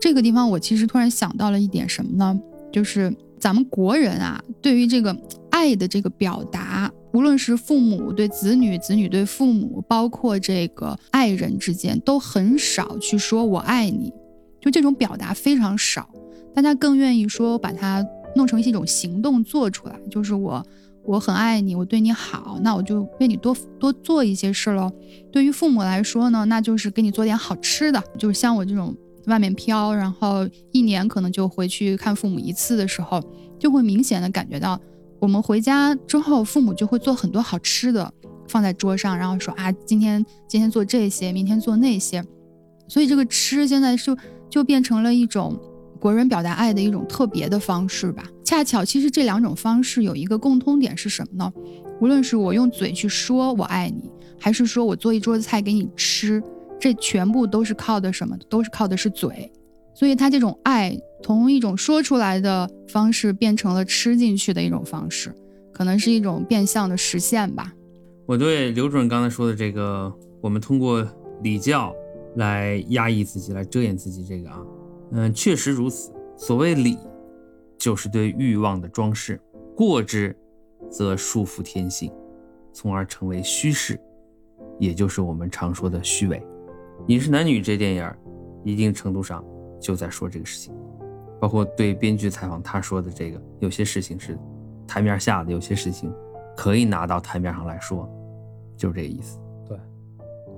[0.00, 2.36] 这个地方我其实突然想到了一点什么呢？
[2.72, 5.16] 就是咱们国人啊，对于这个
[5.50, 14.12] 爱的这个表达，无论是父母对子女、子女对父母，包括这个爱人之间，都很少去说我爱你，
[14.60, 16.08] 就这种表达非常少。
[16.58, 20.60] 大家更愿意说把它弄成一种行动做出来，就是我
[21.04, 24.90] 我很爱你，我对你好，那我就为你多多做一些事喽。
[25.30, 28.92] 对于父母来说呢，那就是给你做点好吃的，就是像我这种
[29.26, 33.22] 外面飘，然后一年可能就回去看父母一次的时候，
[33.56, 34.80] 就会明显的感觉到，
[35.20, 38.12] 我们回家之后，父母就会做很多好吃的
[38.48, 42.20] 放在桌上，然后说啊，今天今天做这些，明天做那些，
[42.88, 44.16] 所以这个吃现在就
[44.50, 45.56] 就变成了一种
[46.00, 48.24] 国人表达爱的一种特别的方式吧。
[48.44, 51.52] 恰巧，其实这两种方式有一个共通点是什么呢？
[52.00, 56.42] 无论是我用嘴去说我爱你，还是说我做一桌子菜给你吃，
[56.80, 58.36] 这全部都是靠的什么？
[58.48, 59.50] 都是靠的是嘴。
[59.94, 65.34] 所以他这种爱，从一种说出来的方式变成了吃进去的一种方式，
[65.72, 67.72] 可能是一种变相的实现吧。
[68.24, 71.04] 我对刘主任刚才说的这个，我们通过
[71.42, 71.92] 礼教
[72.36, 74.60] 来压抑自己，来遮掩自己，这个啊，
[75.12, 76.12] 嗯，确实如此。
[76.36, 76.98] 所谓礼，
[77.76, 79.40] 就是对欲望的装饰，
[79.76, 80.36] 过之
[80.90, 82.12] 则束缚天性，
[82.72, 83.98] 从而成为虚饰，
[84.78, 86.38] 也就是我们常说的虚伪。
[87.06, 88.16] 《饮食男女》这电影儿，
[88.64, 89.44] 一定程度上
[89.80, 90.74] 就在说这个事情，
[91.40, 94.38] 包括对编剧采访，他说的这个，有些事情是
[94.86, 96.12] 台面下的，有些事情
[96.56, 98.08] 可以拿到台面上来说，
[98.76, 99.40] 就是这个意思。
[99.66, 99.78] 对，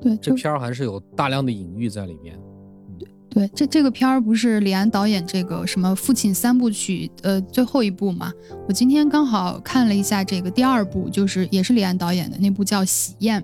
[0.00, 2.38] 对这片儿还是有大量的隐喻在里面。
[3.30, 8.32] 对，这这个片儿不是李安导演这个什么父亲三部曲呃最后一部嘛？
[8.66, 13.40] 我今天刚好看了一下这个第二部，就是也是李安导演的那部叫《喜宴》。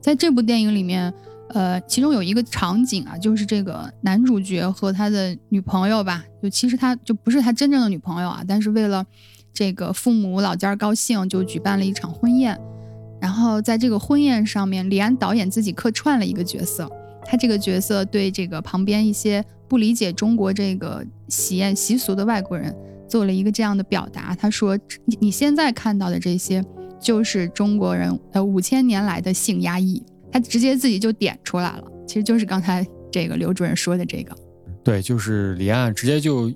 [0.00, 1.12] 在这部电影里面，
[1.48, 9.04] 呃，其中有一个场景啊，就是这个男主角和他的女朋友吧，就其实他就不是他真正的女朋友啊，但是为了
[9.52, 12.56] 这个父母老家高兴，就举办了一场婚宴。
[13.20, 16.88] 然后在这个婚宴上面，李安导演自己客串了一个角色。
[17.24, 22.74] 他这个角色对这个旁边一些不理解中国这个喜宴习俗的外国人
[23.08, 24.34] 做了一个这样的表达。
[24.34, 26.64] 他说：“你你现在看到的这些，
[27.00, 34.36] 就是中国人呃五千年来的性压抑。”他直接自己就点出来了，其实就是刚才这个刘主任说的这个。
[34.82, 36.52] 对，就是李安直接就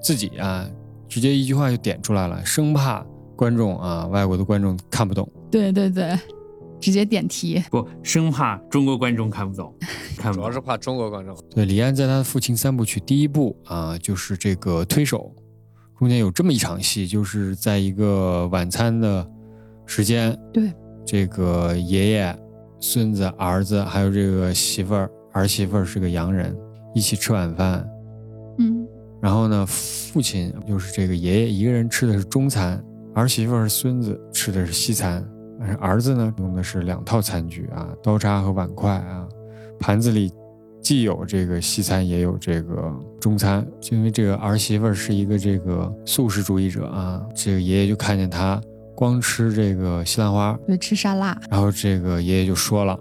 [0.00, 0.64] 自己啊，
[1.08, 5.28] 直接一句话就点出来了，生怕观众啊，外国的观众看不懂。
[5.50, 6.16] 对对对，
[6.80, 7.62] 直接点题。
[7.70, 9.74] 不，生怕中国观众看不懂，
[10.16, 11.36] 看不懂主要是怕中国观众。
[11.50, 15.34] 对，李安在他的父亲三部曲第一部啊，就是这个推手，
[15.98, 19.28] 中间有这么一场戏，就是在一个晚餐的
[19.86, 20.72] 时间，对，
[21.04, 22.38] 这个爷爷、
[22.80, 26.56] 孙子、儿子还有这个媳妇儿，儿媳妇儿是个洋人，
[26.94, 27.88] 一起吃晚饭。
[28.58, 28.86] 嗯，
[29.20, 32.82] 然后呢，父亲就是这个爷爷一个人吃的是中餐，
[33.14, 35.35] 儿媳妇儿、孙子吃的是西餐，而
[35.80, 39.26] 儿子呢用的是两套餐具啊，刀叉和碗筷啊，
[39.78, 40.32] 盘子里
[40.80, 43.66] 既有这个西餐，也有这个中餐。
[43.80, 48.60] 就因为这个儿媳妇是一个这个素食主义者啊，这个爷爷就看见她
[48.94, 51.38] 光吃这个西兰花，对，吃沙拉。
[51.50, 52.98] 然后这个爷爷就说了，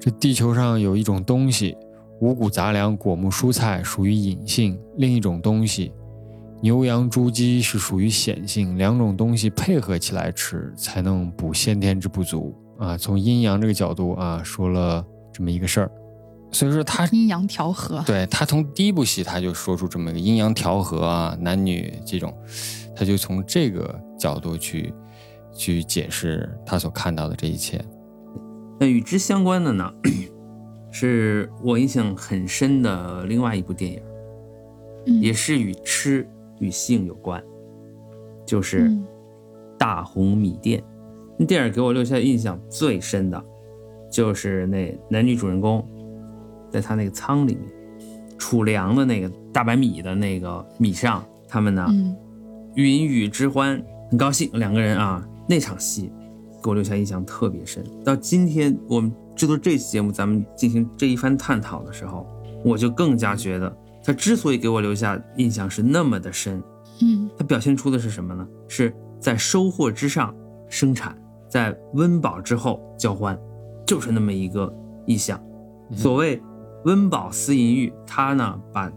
[0.00, 1.76] 这地球上有一种东西，
[2.20, 5.92] 五谷杂粮、果木蔬菜属于隐性；另一种东西，
[6.66, 8.76] 牛羊猪鸡是属于显性。
[8.76, 12.98] 两种东西配合起来吃，才能补先天之不足啊。
[12.98, 15.90] 从阴阳这个角度啊，说了这么一个事儿。
[16.50, 18.02] 所以说他阴阳调和。
[18.04, 22.36] 对他从第一部戏他就说出这么一个阴阳调和啊，男女这种，
[22.96, 24.92] 他就从这个角度去
[25.54, 27.80] 去解释他所看到的这一切。
[28.80, 29.88] 那与之相关的呢，
[30.90, 34.02] 是我印象很深的另外一部电影，
[35.06, 36.28] 嗯，也是与吃
[36.58, 37.42] 与性有关，
[38.44, 39.04] 就是嗯
[39.78, 40.80] 《大红米店》。
[41.38, 43.44] 那电影给我留下印象最深的，
[44.10, 45.86] 就是那男女主人公
[46.70, 47.64] 在他那个仓里面
[48.38, 52.16] 储粮的那个大白米的那个米上，他们呢嗯
[52.74, 56.10] 云雨之欢，很高兴，两个人啊，那场戏
[56.62, 57.84] 给我留下印象特别深。
[58.04, 62.26] 到今天我们制作这期节目，咱们进行这一番探讨的时候，
[62.64, 63.76] 我就更加觉得
[64.06, 66.62] 他之所以给我留下印象是那么的深，
[67.02, 68.46] 嗯他表现出的是什么呢？
[68.68, 70.32] 是在收获之上
[70.68, 73.36] 生产，在温饱之后交欢，
[73.84, 74.72] 就是那么一个
[75.06, 75.42] 意象。
[75.92, 76.40] 所谓
[76.84, 78.90] 温饱思淫欲，他呢把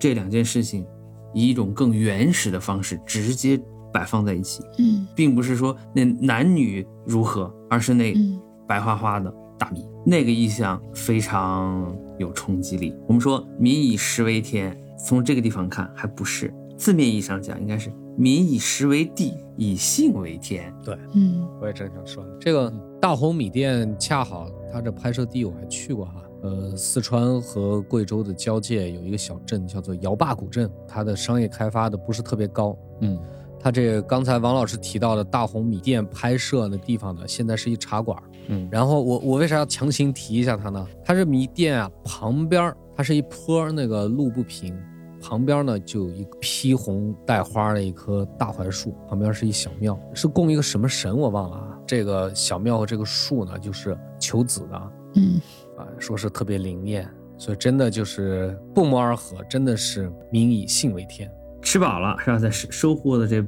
[0.00, 0.86] 这两件事情
[1.34, 3.60] 以一种更原始的方式直接
[3.92, 12.94] 摆放在一起，嗯并不是说那男女如何，而是那嗯白花花的大米，那个意象非常有冲击力。
[13.06, 20.72] 我们说民以食为天，从这个地方看还不是字面意义上讲，应该是民以食为地，以性为天。
[20.84, 32.76] 对嗯我也正想说呢，这个大红米店恰好它这拍摄地我还去过哈，呃，四川和贵州的交界有一个小镇叫做姚坝古镇，它的商业开发的不是特别高。
[33.00, 33.18] 嗯
[33.58, 38.22] 它这刚才王老师提到的大红米店拍摄的地方呢，现在是一茶馆。
[38.48, 40.86] 嗯然后我我为啥要强行提一下它呢？
[41.04, 44.76] 它这米店啊旁边儿它是一坡，那个路不平，
[45.20, 51.78] 旁边呢就有一披红带花的一棵大槐树，旁边是一小庙，是供一个什么神我忘了啊。
[51.86, 55.40] 这个小庙和这个树呢，就是求子的嗯
[55.76, 61.30] 啊，嗯说是特别灵验，所以真的就是不谋而合，真的是民以信为天。
[61.62, 62.38] 吃饱了是吧？
[62.38, 63.44] 在收收获的这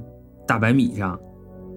[0.46, 1.20] 大白米上，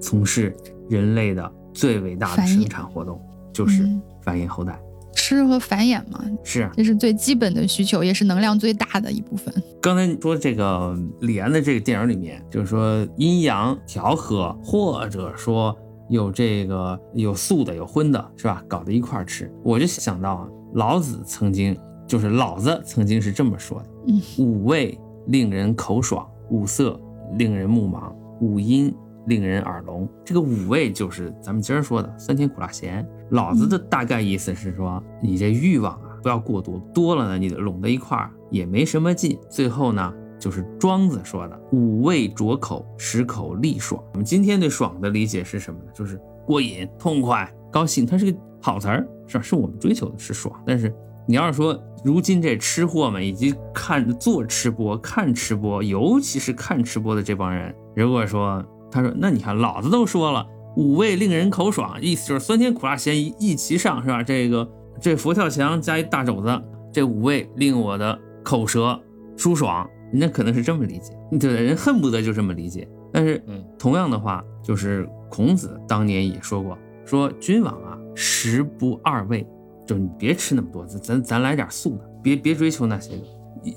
[0.02, 0.56] 从事
[0.90, 3.20] 人类的最伟大的生产活动，
[3.54, 4.80] 就是嗯繁衍后代。
[5.16, 9.54] 吃和繁衍嘛，是啊，这是最基本的需求，也是能量最大的一部分。
[9.82, 15.76] 刚才你说这个李安的这个电影里面，就是说阴阳调和，或者说
[16.10, 18.64] 有这个有素的有荤的，是吧？
[18.68, 21.78] 搞到一块儿吃，我就想到啊，老子曾经
[22.08, 27.00] 就是老子曾经是这么说的：嗯五味令人口爽，五色
[27.38, 28.94] 令人目盲，五音
[29.28, 30.08] 令人耳聋。
[30.24, 33.08] 这个五味就是咱们今儿说的酸甜苦辣咸。
[33.32, 39.38] 老子的大概意思是说，你这欲望啊不要过多，多了呢你拢在一块儿也没什么劲。
[39.50, 44.04] 最后呢，就是庄子说的“五味浊口，十口利爽”。
[44.14, 45.92] 我们今天对“爽”的理解是什么呢？
[45.94, 49.44] 就是过瘾、痛快、高兴，它是个好词儿，是吧？
[49.44, 50.60] 是我们追求的是爽。
[50.66, 50.92] 但是
[51.28, 60.46] 你要是说如今这吃货们以及看做吃播、看吃播，尤其是看吃播的这帮人，如果说他说，那你看老子都说了。
[60.76, 64.24] 五味令人口爽，意思就是酸甜苦辣咸一一齐上，是吧？
[64.24, 64.70] 这个
[65.02, 66.62] 这佛跳墙加一大肘子，
[66.94, 68.98] 这五味令我的口舌
[69.36, 69.90] 舒爽。
[70.12, 72.88] 人家可能是这么理解， 对人恨不得就这么理解。
[73.12, 79.46] 但是，嗯，同样的话，就是孔子当年也说过，说君王啊，食不二味，
[79.86, 83.24] 就是你别吃那么多，咱咱咱来点素的，别别追求那些个。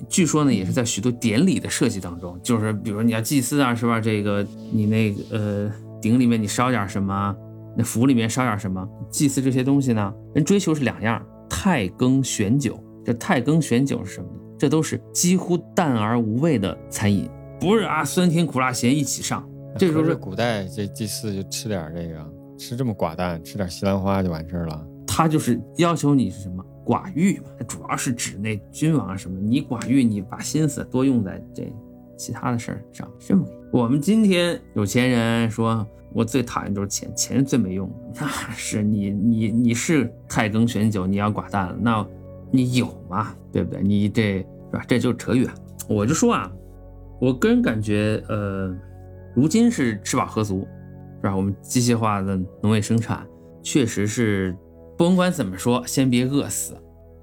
[0.08, 4.00] 据说呢，也是在许多典礼的设计当中，就是比如你要祭祀啊，是吧？
[4.00, 5.72] 这个你那个呃。
[6.02, 7.32] 鼎里面你烧点什么，
[7.78, 10.12] 那釜里面烧点什么，祭祀这些东西呢？
[10.34, 12.76] 人追求是两样：太羹选酒。
[13.04, 14.40] 这太羹选酒是什么呢？
[14.58, 17.30] 这都是几乎淡而无味的餐饮，
[17.60, 19.48] 不是啊，酸甜苦辣咸一起上。
[19.78, 24.84] 这时候是古代这祭祀就吃点这个，吃这么寡淡，吃点西兰花就完事儿了。
[25.14, 31.70] 他就是要求你是什么寡欲嘛，主要是指那君王什么，你寡欲，你把心思多用在这
[32.16, 33.46] 其他的事儿上，这么。
[33.70, 37.90] 我们今天有钱人说，我最讨厌就是钱，钱是最没用。
[38.18, 42.06] 那是你你你是太羹选酒，你要寡淡了，那
[42.50, 43.34] 你有吗？
[43.52, 43.82] 对不对？
[43.82, 44.82] 你这是吧？
[44.88, 45.54] 这就扯远了。
[45.88, 46.50] 我就说啊，
[47.20, 48.74] 我个人感觉，呃，
[49.34, 50.66] 如今是吃饱喝足，
[51.20, 51.36] 是吧？
[51.36, 53.26] 我们机械化的农业生产
[53.62, 54.56] 确实是，
[54.96, 56.76] 甭管怎么说，先别饿死。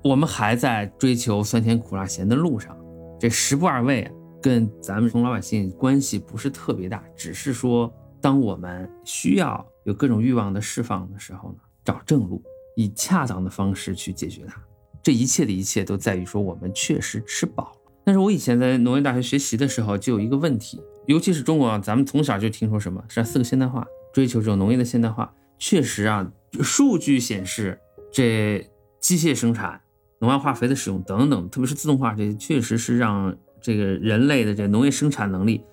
[0.03, 2.77] 我们还在追求酸甜苦辣咸的路上，
[3.19, 4.11] 这食不二味啊。
[4.41, 12.41] 跟咱们普通老百姓关系不是特别大，只是说，当我们需要有各种欲望的释放的时候呢，找正路，
[12.77, 14.61] 以恰当的方式去解决它。
[15.03, 17.91] 这一切的一切都在于说，我们确实吃饱了。
[18.05, 25.33] 但是我以前在农业大学学习的时候，就有一个问题，尤其是中国啊，咱们从小就听说什么是四个现代化，追求这种农业的现代化。
[25.57, 27.79] 确实啊，数据显示，
[28.11, 28.69] 这
[28.99, 29.81] 机械生产、
[30.19, 35.63] 农药化肥的使用等等，特别是自动化，这确实是让这个人类的这农业生产能力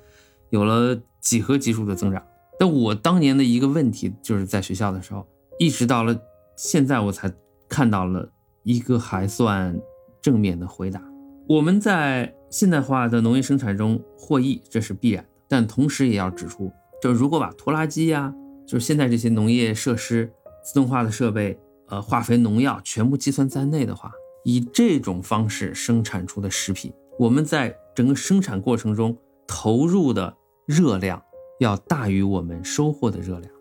[0.51, 2.23] 有了几何级数的增长。
[2.59, 5.27] 但我当年的一个问题，就是在学校的时候，
[5.59, 6.19] 一直到了
[6.57, 7.31] 现在，我才
[7.69, 8.31] 看到了
[8.63, 9.79] 一个还算
[10.23, 11.03] 正面的回答。
[11.49, 15.31] 我们在现代化的农业生产中获益，这是必然的。
[15.49, 16.73] 但同时也要指出，
[17.03, 18.35] 就如果把拖拉机呀、
[18.67, 20.33] 就是现在这些农业设施、
[20.67, 21.57] 自动化的设备、
[21.87, 24.11] 呃化肥、农药全部计算在内的话，
[24.45, 30.37] 以这种方式生产出的食品，我们在整个生产过程中投入的
[30.67, 31.23] 热量
[31.61, 33.53] 要大于我们收获的热量。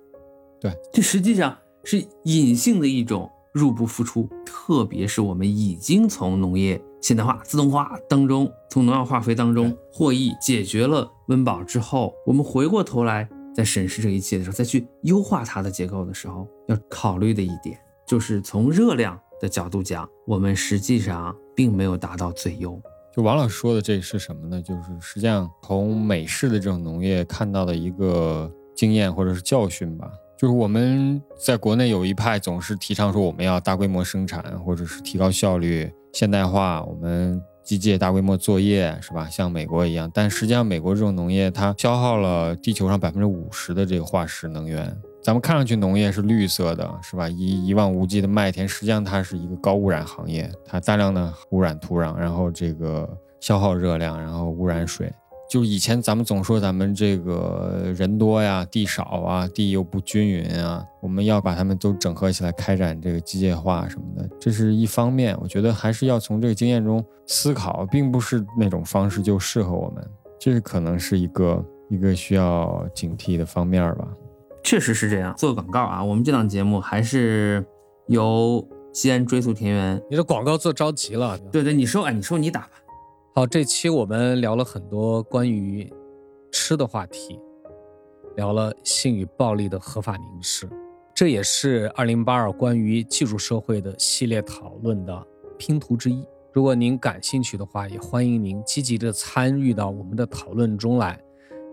[0.60, 22.80] 对，这实际上是隐性的一种入不敷出，特别是我们已经从农业现代化、自动化当中，从农药化肥当中获益，解决了温饱之后，我们回过头来在审视这一切的时候，再去优化它的结构的时候，要考虑的一点就是从热量的角度讲，我们实际上并没有达到最优。
[23.16, 24.62] 就王老师说的这是什么呢？
[24.62, 30.12] 就是实际上从美式的这种农业看到的一个经验或者是教训吧。
[30.38, 39.28] 就是我们在国内有一派总是提倡说我们要大规模生产，或者是提高效率、现代化，我们机械大规模作业，是吧？
[39.28, 40.10] 像美国一样。
[40.14, 44.96] 但实际上，美国这种农业它消耗了地球上百分之五十的这个化石能源。
[45.24, 47.28] 咱们看上去农业是绿色的，是吧？
[47.28, 53.10] 一一望无际的麦田，实际上它是一个高污染行业，它大量的污染土壤，然后这个
[53.42, 55.12] 消耗热量，然后污染水。
[55.50, 65.38] 就以前咱们总说咱们这个人多呀，地少啊，地又不均匀啊，我们要把它们都整合起来开展这个机械化什么的，这是一方面。
[65.40, 70.04] 我觉得还是要从这个经验中思考，并不是那种方式就适合我们，
[70.40, 74.08] 这是可能是一个一个需要警惕的方面吧。
[74.64, 75.32] 确实是这样。
[75.38, 77.64] 做个广告啊，我们这档节目还是
[78.08, 80.02] 由西安追溯田园。
[80.10, 81.38] 你的广告做着急了。
[81.52, 82.70] 对对，你说，哎，你说你打吧。
[83.38, 85.92] 好，这期我们聊了很多关于
[86.54, 87.38] 吃的话题，
[88.38, 90.70] 聊了性与暴力的合法凝视，
[91.14, 95.28] 这也是二零八二关于技术社会的系列讨论的
[95.58, 96.26] 拼图之一。
[96.54, 101.20] 如果您感兴趣的话，也欢迎您积极的参与到我们的讨论中来。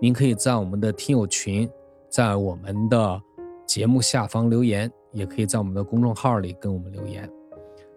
[0.01, 1.71] 您可以在我们的听友群，
[2.09, 3.23] 在我们的
[3.65, 7.31] 节目下方留言，也可以在我们的公众号里跟我们留言。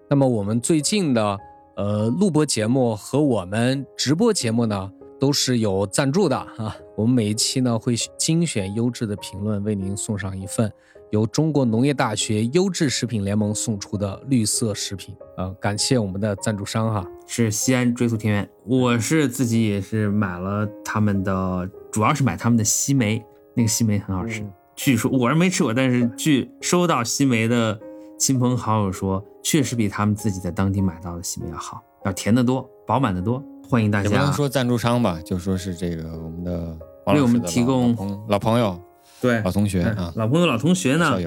[0.07, 1.39] 那么我们最近的。
[1.75, 6.73] 呃，录播节目和我们直播节目呢，都是有赞助的啊。
[6.95, 10.71] 我们每一期呢，会精选优质的评论，为您送上一份
[11.11, 15.53] 由中国农业大学优质食品联盟送出的绿色食品啊。
[15.59, 18.49] 感谢我们的赞助商哈，是西安追溯田园。
[18.65, 23.21] 我是自己也是买了他们的，主要是买他们的西梅，
[23.53, 24.47] 那个西梅很好吃。
[24.77, 27.77] 据说我是没吃过，但是据收到西梅的。
[28.17, 33.43] 亲朋好友说，确实比他们自己在当地买到的西梅要好，要甜得多，饱满得多。
[33.69, 34.09] 欢迎大家。
[34.09, 37.95] 也不能说赞助商吧，就说是这个我们的为我们提供
[38.29, 38.79] 老朋友，
[39.19, 41.19] 对老同学啊，老朋友老同学呢，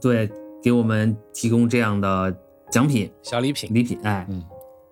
[0.00, 0.30] 对，
[0.62, 2.34] 给我们提供这样的
[2.70, 3.98] 奖品小礼品礼品。
[4.02, 4.42] 哎，嗯，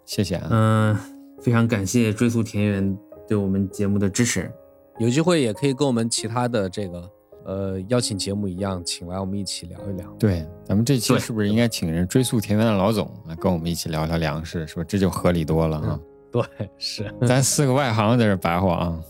[0.05, 0.97] 谢谢啊，嗯，
[1.41, 4.53] 非常感谢追溯田园对我们节目的支持。
[4.99, 7.11] 有机会也可以跟我们其他的这个。
[7.45, 10.07] 呃，邀请节目一样，请来我们一起聊一聊。
[10.18, 14.66] 对，咱们这期是不是应该请人追溯田园的老总来跟我们一起聊聊粮食？
[14.66, 16.01] 是不是这就合理多了啊？
[16.30, 16.43] 对，
[16.78, 17.12] 是。
[17.26, 19.01] 咱四个外行在这白话啊。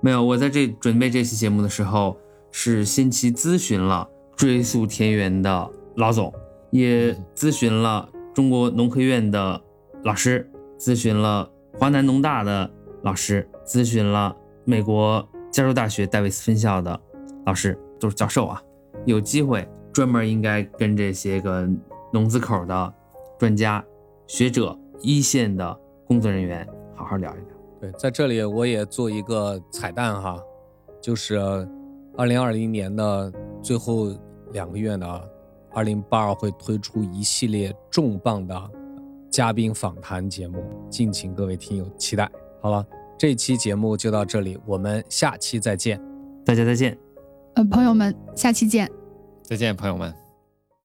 [0.00, 2.16] 没有，我在这准备这期节目的时候，
[2.50, 6.32] 是先期咨询了追溯田园的老总，
[6.70, 9.60] 也咨询了中国农科院的
[10.04, 11.48] 老师，咨询了
[11.78, 12.70] 华南农大的
[13.02, 17.00] 老师，咨询了美国加州大学戴维斯分校的。
[17.48, 18.62] 老师都是教授啊，
[19.06, 21.66] 有机会专门应该跟这些个
[22.12, 22.94] 农字口的
[23.38, 23.82] 专家
[24.26, 27.46] 学者、一线的工作人员好好聊一聊。
[27.80, 30.38] 对，在这里我也做一个彩蛋哈，
[31.00, 31.36] 就是
[32.18, 33.32] 二零二零年的
[33.62, 34.12] 最后
[34.52, 35.20] 两个月呢，
[35.72, 38.70] 二零八二会推出一系列重磅的
[39.30, 42.30] 嘉宾访谈节目，敬请各位听友期待。
[42.60, 42.86] 好了，
[43.16, 45.98] 这期节目就到这里，我们下期再见，
[46.44, 47.07] 大家再见。
[47.64, 48.90] 朋友们，下期见！
[49.42, 50.27] 再见，朋友们。